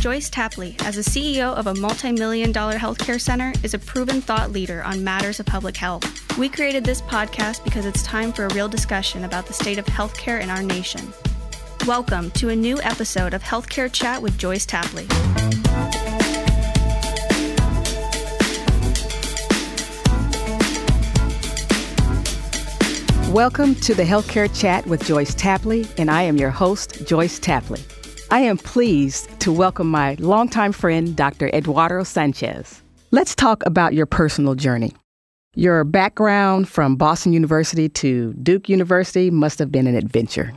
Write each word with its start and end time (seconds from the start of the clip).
Joyce 0.00 0.30
Tapley, 0.30 0.76
as 0.80 0.96
the 0.96 1.02
CEO 1.02 1.54
of 1.54 1.66
a 1.66 1.74
multi 1.74 2.10
million 2.10 2.52
dollar 2.52 2.78
healthcare 2.78 3.20
center, 3.20 3.52
is 3.62 3.74
a 3.74 3.78
proven 3.78 4.22
thought 4.22 4.50
leader 4.50 4.82
on 4.82 5.04
matters 5.04 5.40
of 5.40 5.44
public 5.44 5.76
health. 5.76 6.38
We 6.38 6.48
created 6.48 6.84
this 6.84 7.02
podcast 7.02 7.62
because 7.64 7.84
it's 7.84 8.02
time 8.02 8.32
for 8.32 8.46
a 8.46 8.54
real 8.54 8.66
discussion 8.66 9.24
about 9.24 9.44
the 9.44 9.52
state 9.52 9.76
of 9.76 9.84
healthcare 9.84 10.40
in 10.40 10.48
our 10.48 10.62
nation. 10.62 11.12
Welcome 11.86 12.30
to 12.30 12.48
a 12.48 12.56
new 12.56 12.80
episode 12.80 13.34
of 13.34 13.42
Healthcare 13.42 13.92
Chat 13.92 14.22
with 14.22 14.38
Joyce 14.38 14.64
Tapley. 14.64 15.06
Welcome 23.30 23.74
to 23.74 23.94
the 23.94 24.04
Healthcare 24.04 24.48
Chat 24.58 24.86
with 24.86 25.04
Joyce 25.04 25.34
Tapley, 25.34 25.86
and 25.98 26.10
I 26.10 26.22
am 26.22 26.38
your 26.38 26.48
host, 26.48 27.06
Joyce 27.06 27.38
Tapley. 27.38 27.82
I 28.32 28.38
am 28.40 28.58
pleased 28.58 29.40
to 29.40 29.50
welcome 29.50 29.90
my 29.90 30.14
longtime 30.20 30.70
friend, 30.70 31.16
Dr. 31.16 31.48
Eduardo 31.48 32.04
Sanchez. 32.04 32.80
Let's 33.10 33.34
talk 33.34 33.66
about 33.66 33.92
your 33.92 34.06
personal 34.06 34.54
journey. 34.54 34.92
Your 35.56 35.82
background 35.82 36.68
from 36.68 36.94
Boston 36.94 37.32
University 37.32 37.88
to 37.88 38.32
Duke 38.34 38.68
University 38.68 39.32
must 39.32 39.58
have 39.58 39.72
been 39.72 39.88
an 39.88 39.96
adventure. 39.96 40.52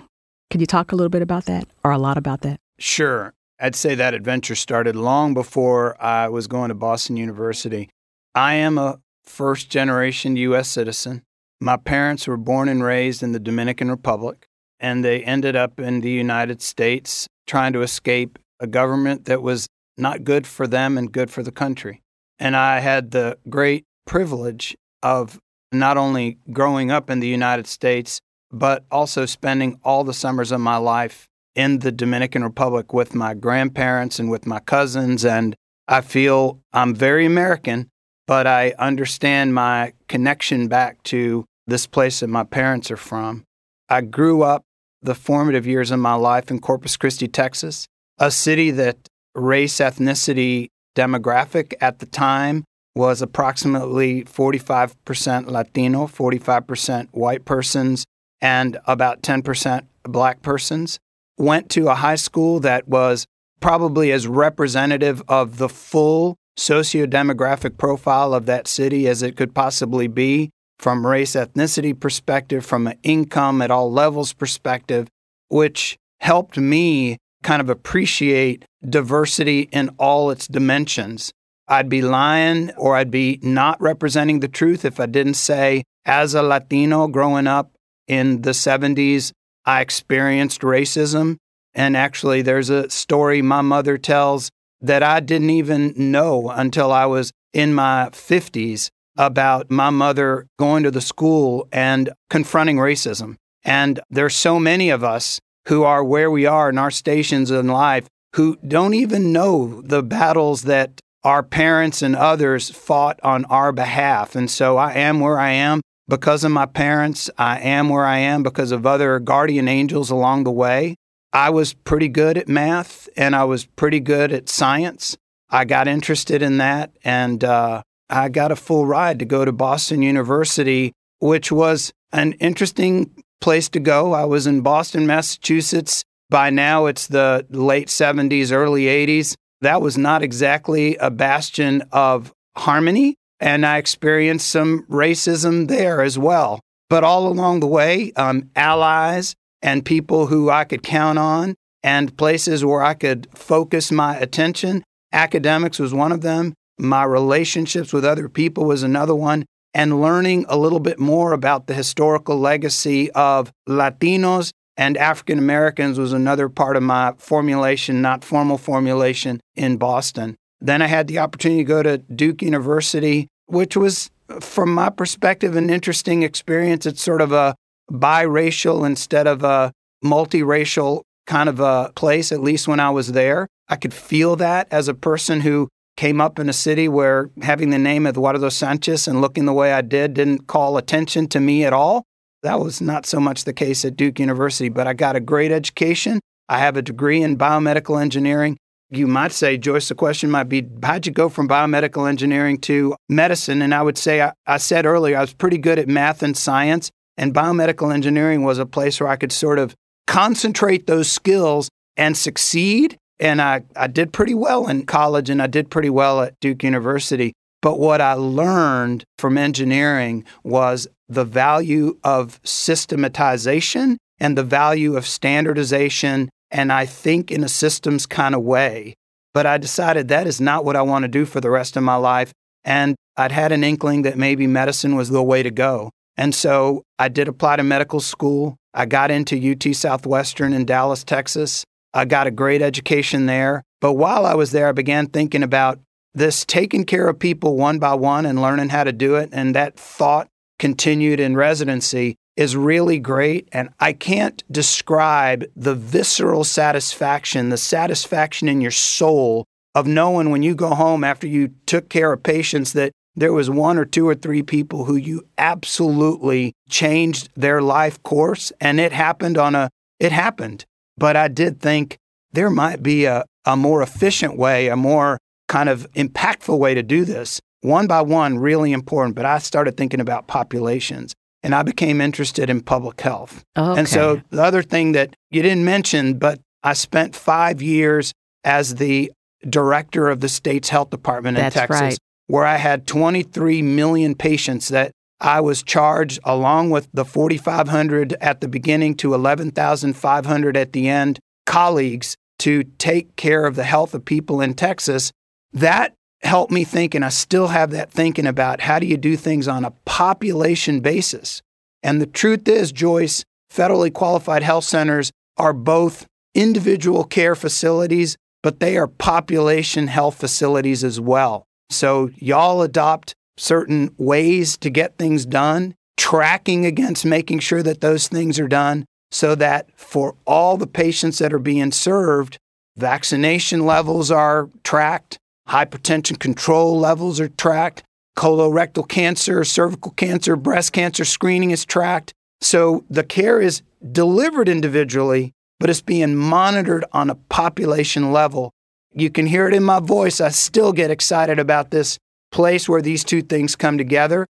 Can 0.52 0.60
you 0.60 0.68
talk 0.68 0.92
a 0.92 0.96
little 0.96 1.10
bit 1.10 1.24
about 1.24 1.46
that 1.46 1.68
or 1.84 1.90
a 1.90 1.98
lot 1.98 2.16
about 2.16 2.42
that? 2.42 2.60
Sure. 2.78 3.34
I'd 3.60 3.76
say 3.76 3.96
that 3.96 4.14
adventure 4.14 4.54
started 4.54 4.96
long 4.96 5.34
before 5.34 6.00
I 6.00 6.28
was 6.28 6.46
going 6.46 6.70
to 6.70 6.76
Boston 6.76 7.18
University. 7.18 7.90
I 8.36 8.54
am 8.54 8.78
a 8.78 9.00
first 9.26 9.72
generation 9.72 10.36
U.S. 10.36 10.68
citizen. 10.70 11.24
My 11.60 11.78
parents 11.78 12.28
were 12.28 12.38
born 12.38 12.70
and 12.70 12.84
raised 12.84 13.24
in 13.24 13.32
the 13.32 13.40
Dominican 13.40 13.90
Republic, 13.90 14.46
and 14.80 15.04
they 15.04 15.24
ended 15.24 15.56
up 15.56 15.80
in 15.80 16.02
the 16.02 16.12
United 16.12 16.62
States 16.62 17.28
trying 17.48 17.74
to 17.74 17.82
escape 17.82 18.40
a 18.60 18.68
government 18.68 19.26
that 19.26 19.42
was 19.42 19.68
not 19.98 20.24
good 20.24 20.48
for 20.48 20.68
them 20.68 20.98
and 20.98 21.12
good 21.12 21.30
for 21.30 21.44
the 21.44 21.52
country. 21.52 22.02
And 22.40 22.56
I 22.56 22.80
had 22.80 23.12
the 23.12 23.38
great 23.50 23.84
privilege 24.06 24.76
of 25.02 25.40
not 25.72 25.98
only 25.98 26.38
growing 26.52 26.92
up 26.92 27.10
in 27.10 27.20
the 27.20 27.28
United 27.28 27.68
States, 27.68 28.20
but 28.52 28.86
also 28.92 29.26
spending 29.26 29.80
all 29.84 30.04
the 30.04 30.14
summers 30.14 30.52
of 30.52 30.62
my 30.62 30.78
life 30.78 31.28
in 31.56 31.80
the 31.80 31.92
Dominican 31.92 32.44
Republic 32.44 32.94
with 32.94 33.14
my 33.14 33.34
grandparents 33.34 34.20
and 34.20 34.30
with 34.30 34.46
my 34.46 34.60
cousins. 34.60 35.26
And 35.26 35.56
I 35.88 36.02
feel 36.02 36.60
I'm 36.72 36.96
very 36.96 37.26
American, 37.26 37.90
but 38.28 38.48
I 38.48 38.74
understand 38.80 39.54
my 39.54 39.94
connection 40.08 40.68
back 40.68 41.02
to 41.04 41.46
this 41.68 41.88
place 41.88 42.20
that 42.20 42.28
my 42.28 42.44
parents 42.44 42.92
are 42.92 42.98
from. 42.98 43.44
I 43.90 44.02
grew 44.02 44.44
up 44.44 44.64
the 45.04 45.16
formative 45.16 45.68
years 45.68 45.92
of 45.92 46.00
my 46.00 46.16
life 46.16 46.50
in 46.50 46.60
Corpus 46.60 46.98
Christi, 46.98 47.28
Texas, 47.28 47.88
a 48.18 48.32
city 48.32 48.72
that 48.72 48.98
race 49.36 49.78
ethnicity 49.78 50.68
demographic 50.96 51.74
at 51.82 52.00
the 52.00 52.06
time 52.06 52.64
was 52.96 53.22
approximately 53.22 54.24
45% 54.24 55.48
Latino, 55.48 56.06
45% 56.06 57.08
white 57.12 57.44
persons, 57.44 58.06
and 58.42 58.78
about 58.86 59.22
10% 59.24 59.88
black 60.04 60.42
persons. 60.42 61.00
Went 61.38 61.70
to 61.72 61.88
a 61.88 61.96
high 61.96 62.16
school 62.16 62.60
that 62.60 62.88
was 62.88 63.26
probably 63.60 64.12
as 64.12 64.28
representative 64.28 65.24
of 65.28 65.58
the 65.58 65.70
full 65.70 66.36
socio-demographic 66.58 67.78
profile 67.78 68.34
of 68.34 68.46
that 68.46 68.68
city 68.68 69.08
as 69.08 69.24
it 69.24 69.36
could 69.36 69.56
possibly 69.56 70.08
be 70.08 70.52
from 70.84 71.08
race 71.08 71.32
ethnicity 71.32 71.98
perspective, 71.98 72.66
from 72.66 72.88
an 72.88 73.00
income 73.04 73.62
at 73.62 73.72
all 73.72 73.90
levels 73.90 74.34
perspective, 74.34 75.08
which 75.48 75.98
helped 76.20 76.58
me 76.58 77.18
kind 77.42 77.62
of 77.62 77.70
appreciate 77.70 78.66
diversity 78.90 79.70
in 79.72 79.88
all 79.98 80.30
its 80.30 80.46
dimensions. 80.46 81.32
I'd 81.70 81.88
be 81.88 82.02
lying 82.02 82.70
or 82.76 82.98
I'd 82.98 83.12
be 83.12 83.40
not 83.42 83.80
representing 83.80 84.42
the 84.42 84.50
truth 84.50 84.84
if 84.84 85.00
I 85.00 85.06
didn't 85.06 85.36
say, 85.36 85.86
as 86.06 86.34
a 86.34 86.44
Latino 86.44 87.08
growing 87.08 87.48
up 87.48 87.72
in 88.10 88.42
the 88.42 88.52
70s, 88.52 89.32
I 89.66 89.80
experienced 89.80 90.64
racism. 90.64 91.38
And 91.74 91.96
actually, 91.96 92.42
there's 92.42 92.70
a 92.70 92.90
story 92.90 93.42
my 93.42 93.62
mother 93.62 93.98
tells 93.98 94.52
that 94.82 95.02
I 95.02 95.22
didn't 95.22 95.50
even 95.50 95.94
know 95.96 96.50
until 96.50 96.92
I 96.92 97.06
was 97.06 97.32
in 97.54 97.74
my 97.74 98.10
50s 98.12 98.90
about 99.18 99.70
my 99.70 99.90
mother 99.90 100.48
going 100.58 100.84
to 100.84 100.92
the 100.92 101.02
school 101.02 101.68
and 101.72 102.10
confronting 102.30 102.78
racism. 102.78 103.36
And 103.64 104.00
there's 104.10 104.36
so 104.36 104.60
many 104.60 104.90
of 104.90 105.04
us 105.04 105.40
who 105.68 105.84
are 105.84 106.04
where 106.04 106.30
we 106.30 106.46
are 106.46 106.70
in 106.70 106.78
our 106.78 106.92
stations 106.92 107.52
in 107.52 107.68
life 107.68 108.08
who 108.36 108.58
don't 108.68 108.94
even 108.94 109.32
know 109.32 109.82
the 109.82 110.04
battles 110.04 110.64
that 110.64 111.00
our 111.24 111.44
parents 111.44 112.02
and 112.02 112.16
others 112.16 112.70
fought 112.70 113.20
on 113.24 113.46
our 113.46 113.72
behalf. 113.72 114.36
And 114.36 114.50
so 114.50 114.78
I 114.78 114.94
am 114.94 115.20
where 115.20 115.40
I 115.40 115.52
am 115.52 115.82
because 116.08 116.44
of 116.44 116.52
my 116.52 116.66
parents. 116.66 117.30
I 117.38 117.60
am 117.60 117.90
where 117.90 118.06
I 118.06 118.18
am 118.18 118.44
because 118.44 118.72
of 118.72 118.86
other 118.86 119.20
guardian 119.20 119.68
angels 119.68 120.10
along 120.10 120.44
the 120.44 120.52
way. 120.52 120.96
I 121.32 121.50
was 121.50 121.74
pretty 121.74 122.10
good 122.10 122.38
at 122.38 122.50
math 122.50 123.08
and 123.16 123.36
I 123.36 123.46
was 123.46 123.66
pretty 123.66 124.00
good 124.00 124.32
at 124.32 124.50
science. 124.50 125.18
I 125.50 125.66
got 125.66 125.88
interested 125.88 126.42
in 126.42 126.58
that 126.58 126.92
and 127.04 127.44
uh, 127.44 127.84
I 128.10 128.30
got 128.30 128.52
a 128.52 128.56
full 128.56 128.86
ride 128.86 129.20
to 129.20 129.26
go 129.26 129.46
to 129.46 129.52
Boston 129.52 130.02
University, 130.02 130.94
which 131.20 131.52
was 131.52 131.92
an 132.12 132.34
interesting 132.34 133.12
place 133.42 133.70
to 133.70 133.80
go. 133.80 134.14
I 134.14 134.26
was 134.26 134.48
in 134.48 134.62
Boston, 134.62 135.08
Massachusetts. 135.08 136.04
By 136.30 136.50
now, 136.50 136.86
it's 136.86 137.08
the 137.08 137.46
late 137.50 137.88
70s, 137.88 138.52
early 138.52 138.84
80s. 138.84 139.36
That 139.62 139.82
was 139.82 139.98
not 139.98 140.24
exactly 140.24 140.96
a 140.98 141.10
bastion 141.10 141.84
of 141.92 142.32
harmony. 142.56 143.16
And 143.40 143.66
I 143.66 143.78
experienced 143.78 144.48
some 144.48 144.86
racism 144.90 145.68
there 145.68 146.02
as 146.02 146.18
well. 146.18 146.60
But 146.90 147.04
all 147.04 147.28
along 147.28 147.60
the 147.60 147.68
way, 147.68 148.12
um, 148.16 148.50
allies 148.56 149.36
and 149.62 149.86
people 149.86 150.28
who 150.28 150.50
I 150.50 150.66
could 150.66 150.84
count 150.84 151.18
on, 151.18 151.56
and 151.84 152.16
places 152.18 152.64
where 152.64 152.84
I 152.84 152.94
could 152.94 153.28
focus 153.34 153.92
my 153.92 154.16
attention. 154.18 154.84
Academics 155.12 155.80
was 155.80 155.94
one 155.94 156.12
of 156.12 156.22
them. 156.22 156.54
My 156.78 157.04
relationships 157.04 157.94
with 157.94 158.06
other 158.06 158.30
people 158.30 158.66
was 158.66 158.84
another 158.84 159.16
one. 159.16 159.46
And 159.76 160.02
learning 160.02 160.46
a 160.50 160.58
little 160.58 160.80
bit 160.80 161.00
more 161.00 161.34
about 161.34 161.66
the 161.66 161.74
historical 161.74 162.38
legacy 162.38 163.10
of 163.12 163.52
Latinos 163.68 164.52
and 164.78 164.98
African 164.98 165.40
Americans 165.40 165.98
was 165.98 166.14
another 166.14 166.48
part 166.48 166.78
of 166.78 166.84
my 166.84 167.14
formulation, 167.18 168.02
not 168.02 168.24
formal 168.24 168.60
formulation, 168.60 169.40
in 169.56 169.78
Boston. 169.78 170.36
Then 170.62 170.82
I 170.82 170.88
had 170.88 171.08
the 171.08 171.20
opportunity 171.20 171.64
to 171.64 171.68
go 171.68 171.84
to 171.84 171.98
Duke 171.98 172.42
University, 172.44 173.28
which 173.48 173.76
was, 173.76 174.12
from 174.40 174.74
my 174.74 174.90
perspective, 174.90 175.56
an 175.56 175.70
interesting 175.70 176.22
experience. 176.22 176.86
It's 176.86 177.02
sort 177.02 177.22
of 177.22 177.32
a 177.32 177.56
biracial 177.92 178.86
instead 178.86 179.28
of 179.28 179.44
a 179.44 179.72
multiracial 180.04 181.02
kind 181.26 181.50
of 181.50 181.60
a 181.60 181.92
place, 181.96 182.32
at 182.32 182.42
least 182.42 182.68
when 182.68 182.80
I 182.80 182.92
was 182.92 183.14
there. 183.14 183.48
I 183.70 183.76
could 183.76 183.94
feel 183.94 184.36
that 184.36 184.68
as 184.72 184.88
a 184.88 184.94
person 184.94 185.42
who 185.42 185.70
came 185.96 186.20
up 186.20 186.40
in 186.40 186.50
a 186.50 186.54
city 186.54 186.88
where 186.88 187.30
having 187.42 187.70
the 187.70 187.78
name 187.78 188.06
of 188.06 188.16
Eduardo 188.16 188.50
Sanchez 188.50 189.08
and 189.08 189.22
looking 189.22 189.46
the 189.46 189.54
way 189.54 189.74
I 189.74 189.82
did 189.82 190.14
didn't 190.14 190.48
call 190.48 190.78
attention 190.78 191.28
to 191.30 191.40
me 191.40 191.66
at 191.66 191.74
all. 191.74 192.04
That 192.42 192.60
was 192.60 192.82
not 192.82 193.06
so 193.06 193.20
much 193.20 193.44
the 193.44 193.54
case 193.54 193.86
at 193.86 193.96
Duke 193.96 194.20
University, 194.20 194.70
but 194.70 194.88
I 194.88 194.94
got 194.94 195.16
a 195.16 195.22
great 195.22 195.52
education. 195.52 196.20
I 196.50 196.60
have 196.60 196.76
a 196.76 196.82
degree 196.82 197.22
in 197.22 197.38
biomedical 197.38 198.02
engineering. 198.02 198.58
You 198.90 199.08
might 199.08 199.32
say, 199.32 199.58
Joyce, 199.58 199.88
the 199.88 199.96
question 199.96 200.30
might 200.30 200.50
be, 200.50 200.68
how'd 200.84 201.06
you 201.06 201.12
go 201.12 201.30
from 201.30 201.48
biomedical 201.48 202.08
engineering 202.08 202.60
to 202.62 202.96
medicine? 203.08 203.62
And 203.62 203.74
I 203.74 203.82
would 203.82 203.98
say, 203.98 204.22
I, 204.22 204.34
I 204.46 204.58
said 204.58 204.86
earlier, 204.86 205.18
I 205.18 205.22
was 205.22 205.34
pretty 205.34 205.58
good 205.58 205.80
at 205.80 205.88
math 205.88 206.22
and 206.22 206.36
science, 206.36 206.92
and 207.18 207.34
biomedical 207.34 207.94
engineering 207.94 208.44
was 208.44 208.60
a 208.60 208.66
place 208.66 209.00
where 209.00 209.10
I 209.10 209.16
could 209.16 209.32
sort 209.32 209.58
of 209.58 209.74
concentrate 210.06 210.86
those 210.86 211.12
skills 211.12 211.70
and 211.96 212.18
succeed 212.18 212.98
and 213.24 213.42
I, 213.42 213.64
I 213.78 213.88
did 213.88 214.12
pretty 214.12 214.34
well 214.34 214.68
in 214.68 214.86
college 214.86 215.30
and 215.30 215.42
I 215.42 215.48
did 215.48 215.72
pretty 215.72 215.90
well 215.90 216.22
at 216.22 216.38
Duke 216.42 216.62
University. 216.62 217.32
But 217.62 217.80
what 217.80 218.02
I 218.02 218.14
learned 218.16 219.06
from 219.18 219.38
engineering 219.38 220.26
was 220.44 220.90
the 221.08 221.24
value 221.24 221.98
of 222.04 222.42
systematization 222.44 223.98
and 224.20 224.38
the 224.38 224.44
value 224.44 224.98
of 224.98 225.08
standardization, 225.08 226.30
and 226.52 226.74
I 226.74 226.86
think 226.86 227.32
in 227.32 227.46
a 227.46 227.50
systems 227.50 228.06
kind 228.06 228.36
of 228.36 228.42
way. 228.42 228.94
But 229.34 229.46
I 229.46 229.58
decided 229.58 230.10
that 230.10 230.28
is 230.28 230.42
not 230.42 230.66
what 230.66 230.76
I 230.76 230.82
want 230.82 231.04
to 231.04 231.08
do 231.08 231.24
for 231.26 231.40
the 231.40 231.50
rest 231.50 231.78
of 231.78 231.84
my 231.84 231.96
life. 231.96 232.34
And 232.66 232.96
I'd 233.16 233.32
had 233.32 233.54
an 233.54 233.64
inkling 233.64 234.02
that 234.02 234.18
maybe 234.18 234.48
medicine 234.48 234.98
was 234.98 235.10
the 235.10 235.24
way 235.24 235.44
to 235.44 235.52
go. 235.52 235.92
And 236.18 236.36
so 236.36 236.84
I 237.00 237.08
did 237.08 237.30
apply 237.30 237.56
to 237.56 237.64
medical 237.64 238.02
school. 238.02 238.58
I 238.74 238.86
got 238.86 239.12
into 239.12 239.52
UT 239.52 239.74
Southwestern 239.74 240.52
in 240.52 240.66
Dallas, 240.66 241.06
Texas. 241.06 241.64
I 241.94 242.06
got 242.06 242.28
a 242.28 242.32
great 242.32 242.62
education 242.62 243.26
there. 243.26 243.64
But 243.82 243.94
while 243.94 244.26
I 244.26 244.36
was 244.36 244.52
there, 244.52 244.70
I 244.70 244.72
began 244.72 245.08
thinking 245.08 245.44
about 245.44 245.80
this 246.14 246.46
taking 246.46 246.86
care 246.86 247.08
of 247.08 247.20
people 247.20 247.58
one 247.58 247.80
by 247.80 247.96
one 247.96 248.26
and 248.26 248.42
learning 248.42 248.70
how 248.70 248.84
to 248.84 248.92
do 248.92 249.16
it. 249.16 249.30
And 249.32 249.56
that 249.56 249.78
thought 249.78 250.28
continued 250.60 251.20
in 251.20 251.36
residency. 251.36 252.16
is 252.36 252.56
really 252.56 252.98
great. 252.98 253.48
And 253.52 253.70
I 253.80 253.94
can't 253.94 254.44
describe 254.52 255.46
the 255.56 255.76
visceral 255.76 256.44
satisfaction, 256.44 257.50
the 257.50 257.58
satisfaction 257.58 258.48
in 258.48 258.60
your 258.60 258.72
soul 258.72 259.46
of 259.76 259.86
knowing 259.86 260.32
when 260.32 260.42
you 260.44 260.56
go 260.56 260.74
home 260.74 261.04
after 261.04 261.28
you 261.28 261.52
took 261.66 261.90
care 261.90 262.14
of 262.14 262.24
patients 262.24 262.74
that 262.74 262.92
there 263.16 263.34
was 263.34 263.50
one 263.50 263.78
or 263.78 263.86
two 263.86 264.08
or 264.08 264.16
three 264.16 264.42
people 264.42 264.86
who 264.86 264.96
you 264.96 265.22
absolutely 265.38 266.54
changed 266.70 267.30
their 267.36 267.62
life 267.62 268.02
course. 268.02 268.52
And 268.60 268.80
it 268.80 268.92
happened 268.92 269.38
on 269.38 269.54
a, 269.54 269.70
it 270.00 270.12
happened. 270.12 270.66
But 270.98 271.16
I 271.16 271.28
did 271.28 271.60
think 271.60 271.98
there 272.32 272.50
might 272.50 272.84
be 272.84 273.06
a, 273.06 273.26
a 273.46 273.56
more 273.56 273.82
efficient 273.82 274.38
way, 274.38 274.68
a 274.68 274.76
more 274.76 275.18
kind 275.48 275.70
of 275.70 275.92
impactful 275.94 276.58
way 276.58 276.74
to 276.74 276.84
do 276.84 277.06
this. 277.06 277.40
One 277.62 277.88
by 277.88 278.02
one, 278.02 278.40
really 278.40 278.72
important. 278.74 279.16
But 279.16 279.26
I 279.26 279.38
started 279.38 279.78
thinking 279.78 280.00
about 280.00 280.28
populations 280.28 281.14
and 281.44 281.54
I 281.54 281.64
became 281.64 282.02
interested 282.02 282.50
in 282.50 282.62
public 282.62 283.02
health. 283.02 283.44
Okay. 283.58 283.80
And 283.80 283.88
so 283.88 284.22
the 284.30 284.42
other 284.42 284.64
thing 284.64 284.94
that 284.94 285.16
you 285.30 285.42
didn't 285.42 285.66
mention, 285.66 286.18
but 286.18 286.40
I 286.64 286.74
spent 286.74 287.16
five 287.16 287.62
years 287.62 288.14
as 288.44 288.76
the 288.76 289.12
director 289.50 290.10
of 290.10 290.22
the 290.22 290.30
state's 290.30 290.70
health 290.70 290.90
department 290.90 291.38
in 291.38 291.44
That's 291.44 291.56
Texas, 291.56 291.82
right. 291.82 291.98
where 292.28 292.46
I 292.46 292.56
had 292.56 292.88
23 292.88 293.62
million 293.62 294.16
patients 294.16 294.70
that 294.70 294.92
I 295.24 295.40
was 295.40 295.64
charged, 295.64 296.20
along 296.26 296.70
with 296.70 296.90
the 296.94 297.06
4,500 297.06 298.14
at 298.20 298.42
the 298.42 298.50
beginning 298.50 298.96
to 298.96 299.14
11,500 299.14 300.58
at 300.58 300.74
the 300.74 300.90
end, 300.90 301.20
colleagues 301.46 302.18
to 302.40 302.64
take 302.78 303.16
care 303.16 303.46
of 303.46 303.56
the 303.56 303.64
health 303.64 303.94
of 303.94 304.04
people 304.04 304.42
in 304.42 304.54
Texas. 304.54 305.14
That 305.54 305.94
helped 306.24 306.52
me 306.52 306.66
think, 306.66 306.94
and 306.94 307.06
I 307.06 307.10
still 307.10 307.48
have 307.48 307.72
that 307.72 307.90
thinking 307.90 308.28
about 308.28 308.60
how 308.62 308.80
do 308.80 308.86
you 308.86 308.98
do 308.98 309.16
things 309.16 309.48
on 309.48 309.64
a 309.64 309.72
population 309.86 310.82
basis. 310.82 311.42
And 311.82 312.02
the 312.02 312.06
truth 312.06 312.48
is, 312.50 312.74
Joyce, 312.74 313.24
federally 313.52 313.94
qualified 313.94 314.44
health 314.44 314.66
centers 314.66 315.10
are 315.38 315.54
both 315.54 316.06
individual 316.36 317.06
care 317.06 317.36
facilities, 317.36 318.18
but 318.42 318.60
they 318.60 318.76
are 318.76 318.88
population 318.88 319.88
health 319.88 320.16
facilities 320.16 320.84
as 320.84 321.00
well. 321.00 321.46
So, 321.70 322.10
y'all 322.18 322.62
adopt 322.62 323.16
certain 323.38 323.94
ways 323.98 324.58
to 324.58 324.70
get 324.70 324.98
things 324.98 325.26
done, 325.26 325.76
tracking 325.98 326.66
against 326.66 327.06
making 327.06 327.40
sure 327.40 327.64
that 327.64 327.82
those 327.82 328.08
things 328.08 328.40
are 328.40 328.48
done 328.48 328.86
so 329.12 329.36
that 329.36 329.68
for 329.76 330.16
all 330.26 330.58
the 330.58 330.68
patients 330.68 331.20
that 331.20 331.34
are 331.34 331.40
being 331.40 331.72
served, 331.72 332.38
vaccination 332.76 333.66
levels 333.66 334.10
are 334.10 334.50
tracked, 334.64 335.18
hypertension 335.48 336.18
control 336.20 336.80
levels 336.80 337.20
are 337.20 337.30
tracked, 337.30 337.84
colorectal 338.18 338.88
cancer, 338.88 339.44
cervical 339.44 339.92
cancer, 339.92 340.36
breast 340.36 340.74
cancer 340.74 341.06
screening 341.06 341.52
is 341.52 341.66
tracked. 341.66 342.14
So 342.42 342.84
the 342.90 343.04
care 343.04 343.40
is 343.40 343.62
delivered 343.92 344.50
individually, 344.50 345.32
but 345.60 345.70
it's 345.70 345.82
being 345.82 346.16
monitored 346.16 346.86
on 346.92 347.10
a 347.10 347.16
population 347.16 348.12
level. 348.12 348.52
You 348.94 349.10
can 349.10 349.26
hear 349.26 349.48
it 349.48 349.54
in 349.54 349.64
my 349.64 349.80
voice. 349.80 350.22
I 350.22 350.30
still 350.30 350.74
get 350.74 350.92
excited 350.92 351.40
about 351.40 351.72
this 351.72 351.98
place 352.34 352.68
where 352.68 352.82
these 352.82 353.06
two 353.06 353.22
things 353.22 353.56
come 353.56 353.78
together. 353.78 354.26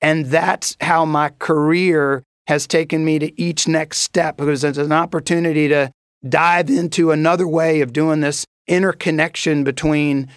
And 0.00 0.26
that's 0.26 0.76
how 0.80 1.04
my 1.04 1.30
career 1.38 2.22
has 2.46 2.66
taken 2.66 3.04
me 3.04 3.18
to 3.18 3.38
each 3.40 3.68
next 3.68 3.98
step 3.98 4.38
because 4.38 4.64
it's 4.64 4.78
an 4.78 4.92
opportunity 4.92 5.68
to 5.68 5.90
dive 6.26 6.70
into 6.70 7.10
another 7.10 7.46
way 7.46 7.82
of 7.82 7.92
doing 7.92 8.20
this 8.20 8.46
interconnection 8.66 9.64
between 9.64 10.28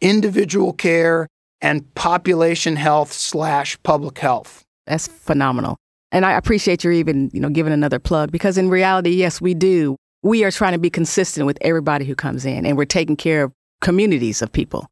individual 0.00 0.72
care 0.72 1.26
and 1.60 1.94
population 1.94 2.76
health 2.76 3.12
slash 3.12 3.80
public 3.82 4.18
health. 4.18 4.62
That's 4.86 5.06
phenomenal. 5.06 5.76
And 6.12 6.24
I 6.24 6.32
appreciate 6.32 6.82
you 6.82 6.90
even, 6.92 7.30
you 7.32 7.40
know, 7.40 7.50
giving 7.50 7.72
another 7.72 7.98
plug 7.98 8.32
because 8.32 8.56
in 8.56 8.70
reality, 8.70 9.10
yes, 9.10 9.40
we 9.40 9.54
do. 9.54 9.96
We 10.22 10.44
are 10.44 10.50
trying 10.50 10.72
to 10.72 10.78
be 10.78 10.90
consistent 10.90 11.46
with 11.46 11.58
everybody 11.60 12.04
who 12.04 12.14
comes 12.14 12.44
in 12.44 12.64
and 12.66 12.76
we're 12.76 12.84
taking 12.84 13.16
care 13.16 13.44
of 13.44 13.52
communities 13.80 14.42
of 14.42 14.52
people. 14.52 14.86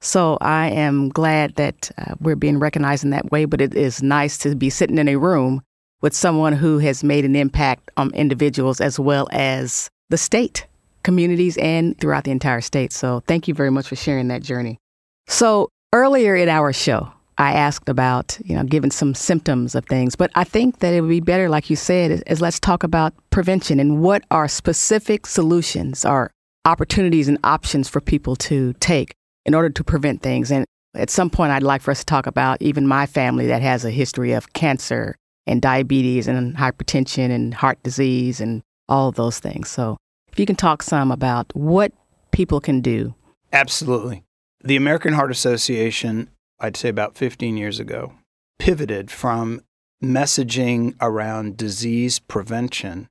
So 0.00 0.38
I 0.40 0.68
am 0.70 1.08
glad 1.08 1.54
that 1.56 1.90
uh, 1.98 2.14
we're 2.20 2.36
being 2.36 2.58
recognized 2.58 3.04
in 3.04 3.10
that 3.10 3.30
way, 3.30 3.44
but 3.44 3.60
it 3.60 3.74
is 3.74 4.02
nice 4.02 4.38
to 4.38 4.54
be 4.54 4.70
sitting 4.70 4.98
in 4.98 5.08
a 5.08 5.16
room 5.16 5.62
with 6.02 6.14
someone 6.14 6.52
who 6.52 6.78
has 6.78 7.02
made 7.02 7.24
an 7.24 7.34
impact 7.34 7.90
on 7.96 8.14
individuals 8.14 8.80
as 8.80 8.98
well 9.00 9.28
as 9.32 9.88
the 10.10 10.18
state, 10.18 10.66
communities, 11.02 11.56
and 11.58 11.98
throughout 11.98 12.24
the 12.24 12.30
entire 12.30 12.60
state. 12.60 12.92
So 12.92 13.22
thank 13.26 13.48
you 13.48 13.54
very 13.54 13.70
much 13.70 13.88
for 13.88 13.96
sharing 13.96 14.28
that 14.28 14.42
journey. 14.42 14.78
So 15.26 15.70
earlier 15.92 16.36
in 16.36 16.48
our 16.48 16.72
show, 16.72 17.10
I 17.38 17.52
asked 17.52 17.88
about, 17.88 18.38
you 18.44 18.54
know, 18.54 18.64
giving 18.64 18.90
some 18.90 19.14
symptoms 19.14 19.74
of 19.74 19.84
things, 19.86 20.16
but 20.16 20.30
I 20.34 20.44
think 20.44 20.78
that 20.78 20.94
it 20.94 21.00
would 21.00 21.10
be 21.10 21.20
better, 21.20 21.48
like 21.48 21.68
you 21.68 21.76
said, 21.76 22.10
is, 22.10 22.22
is 22.26 22.40
let's 22.40 22.60
talk 22.60 22.82
about 22.82 23.12
prevention 23.30 23.78
and 23.80 24.00
what 24.02 24.24
are 24.30 24.48
specific 24.48 25.26
solutions 25.26 26.04
or 26.04 26.30
opportunities 26.64 27.28
and 27.28 27.38
options 27.44 27.88
for 27.88 28.00
people 28.00 28.36
to 28.36 28.72
take 28.74 29.12
in 29.46 29.54
order 29.54 29.70
to 29.70 29.82
prevent 29.82 30.22
things. 30.22 30.52
And 30.52 30.66
at 30.94 31.08
some 31.08 31.30
point, 31.30 31.52
I'd 31.52 31.62
like 31.62 31.80
for 31.80 31.92
us 31.92 32.00
to 32.00 32.04
talk 32.04 32.26
about 32.26 32.60
even 32.60 32.86
my 32.86 33.06
family 33.06 33.46
that 33.46 33.62
has 33.62 33.84
a 33.84 33.90
history 33.90 34.32
of 34.32 34.52
cancer 34.52 35.16
and 35.46 35.62
diabetes 35.62 36.26
and 36.26 36.56
hypertension 36.56 37.30
and 37.30 37.54
heart 37.54 37.82
disease 37.82 38.40
and 38.40 38.62
all 38.88 39.12
those 39.12 39.38
things. 39.38 39.70
So 39.70 39.96
if 40.32 40.38
you 40.38 40.44
can 40.46 40.56
talk 40.56 40.82
some 40.82 41.10
about 41.10 41.54
what 41.54 41.92
people 42.32 42.60
can 42.60 42.80
do. 42.80 43.14
Absolutely. 43.52 44.24
The 44.62 44.76
American 44.76 45.14
Heart 45.14 45.30
Association, 45.30 46.28
I'd 46.58 46.76
say 46.76 46.88
about 46.88 47.16
15 47.16 47.56
years 47.56 47.78
ago, 47.78 48.14
pivoted 48.58 49.10
from 49.10 49.60
messaging 50.02 50.94
around 51.00 51.56
disease 51.56 52.18
prevention 52.18 53.06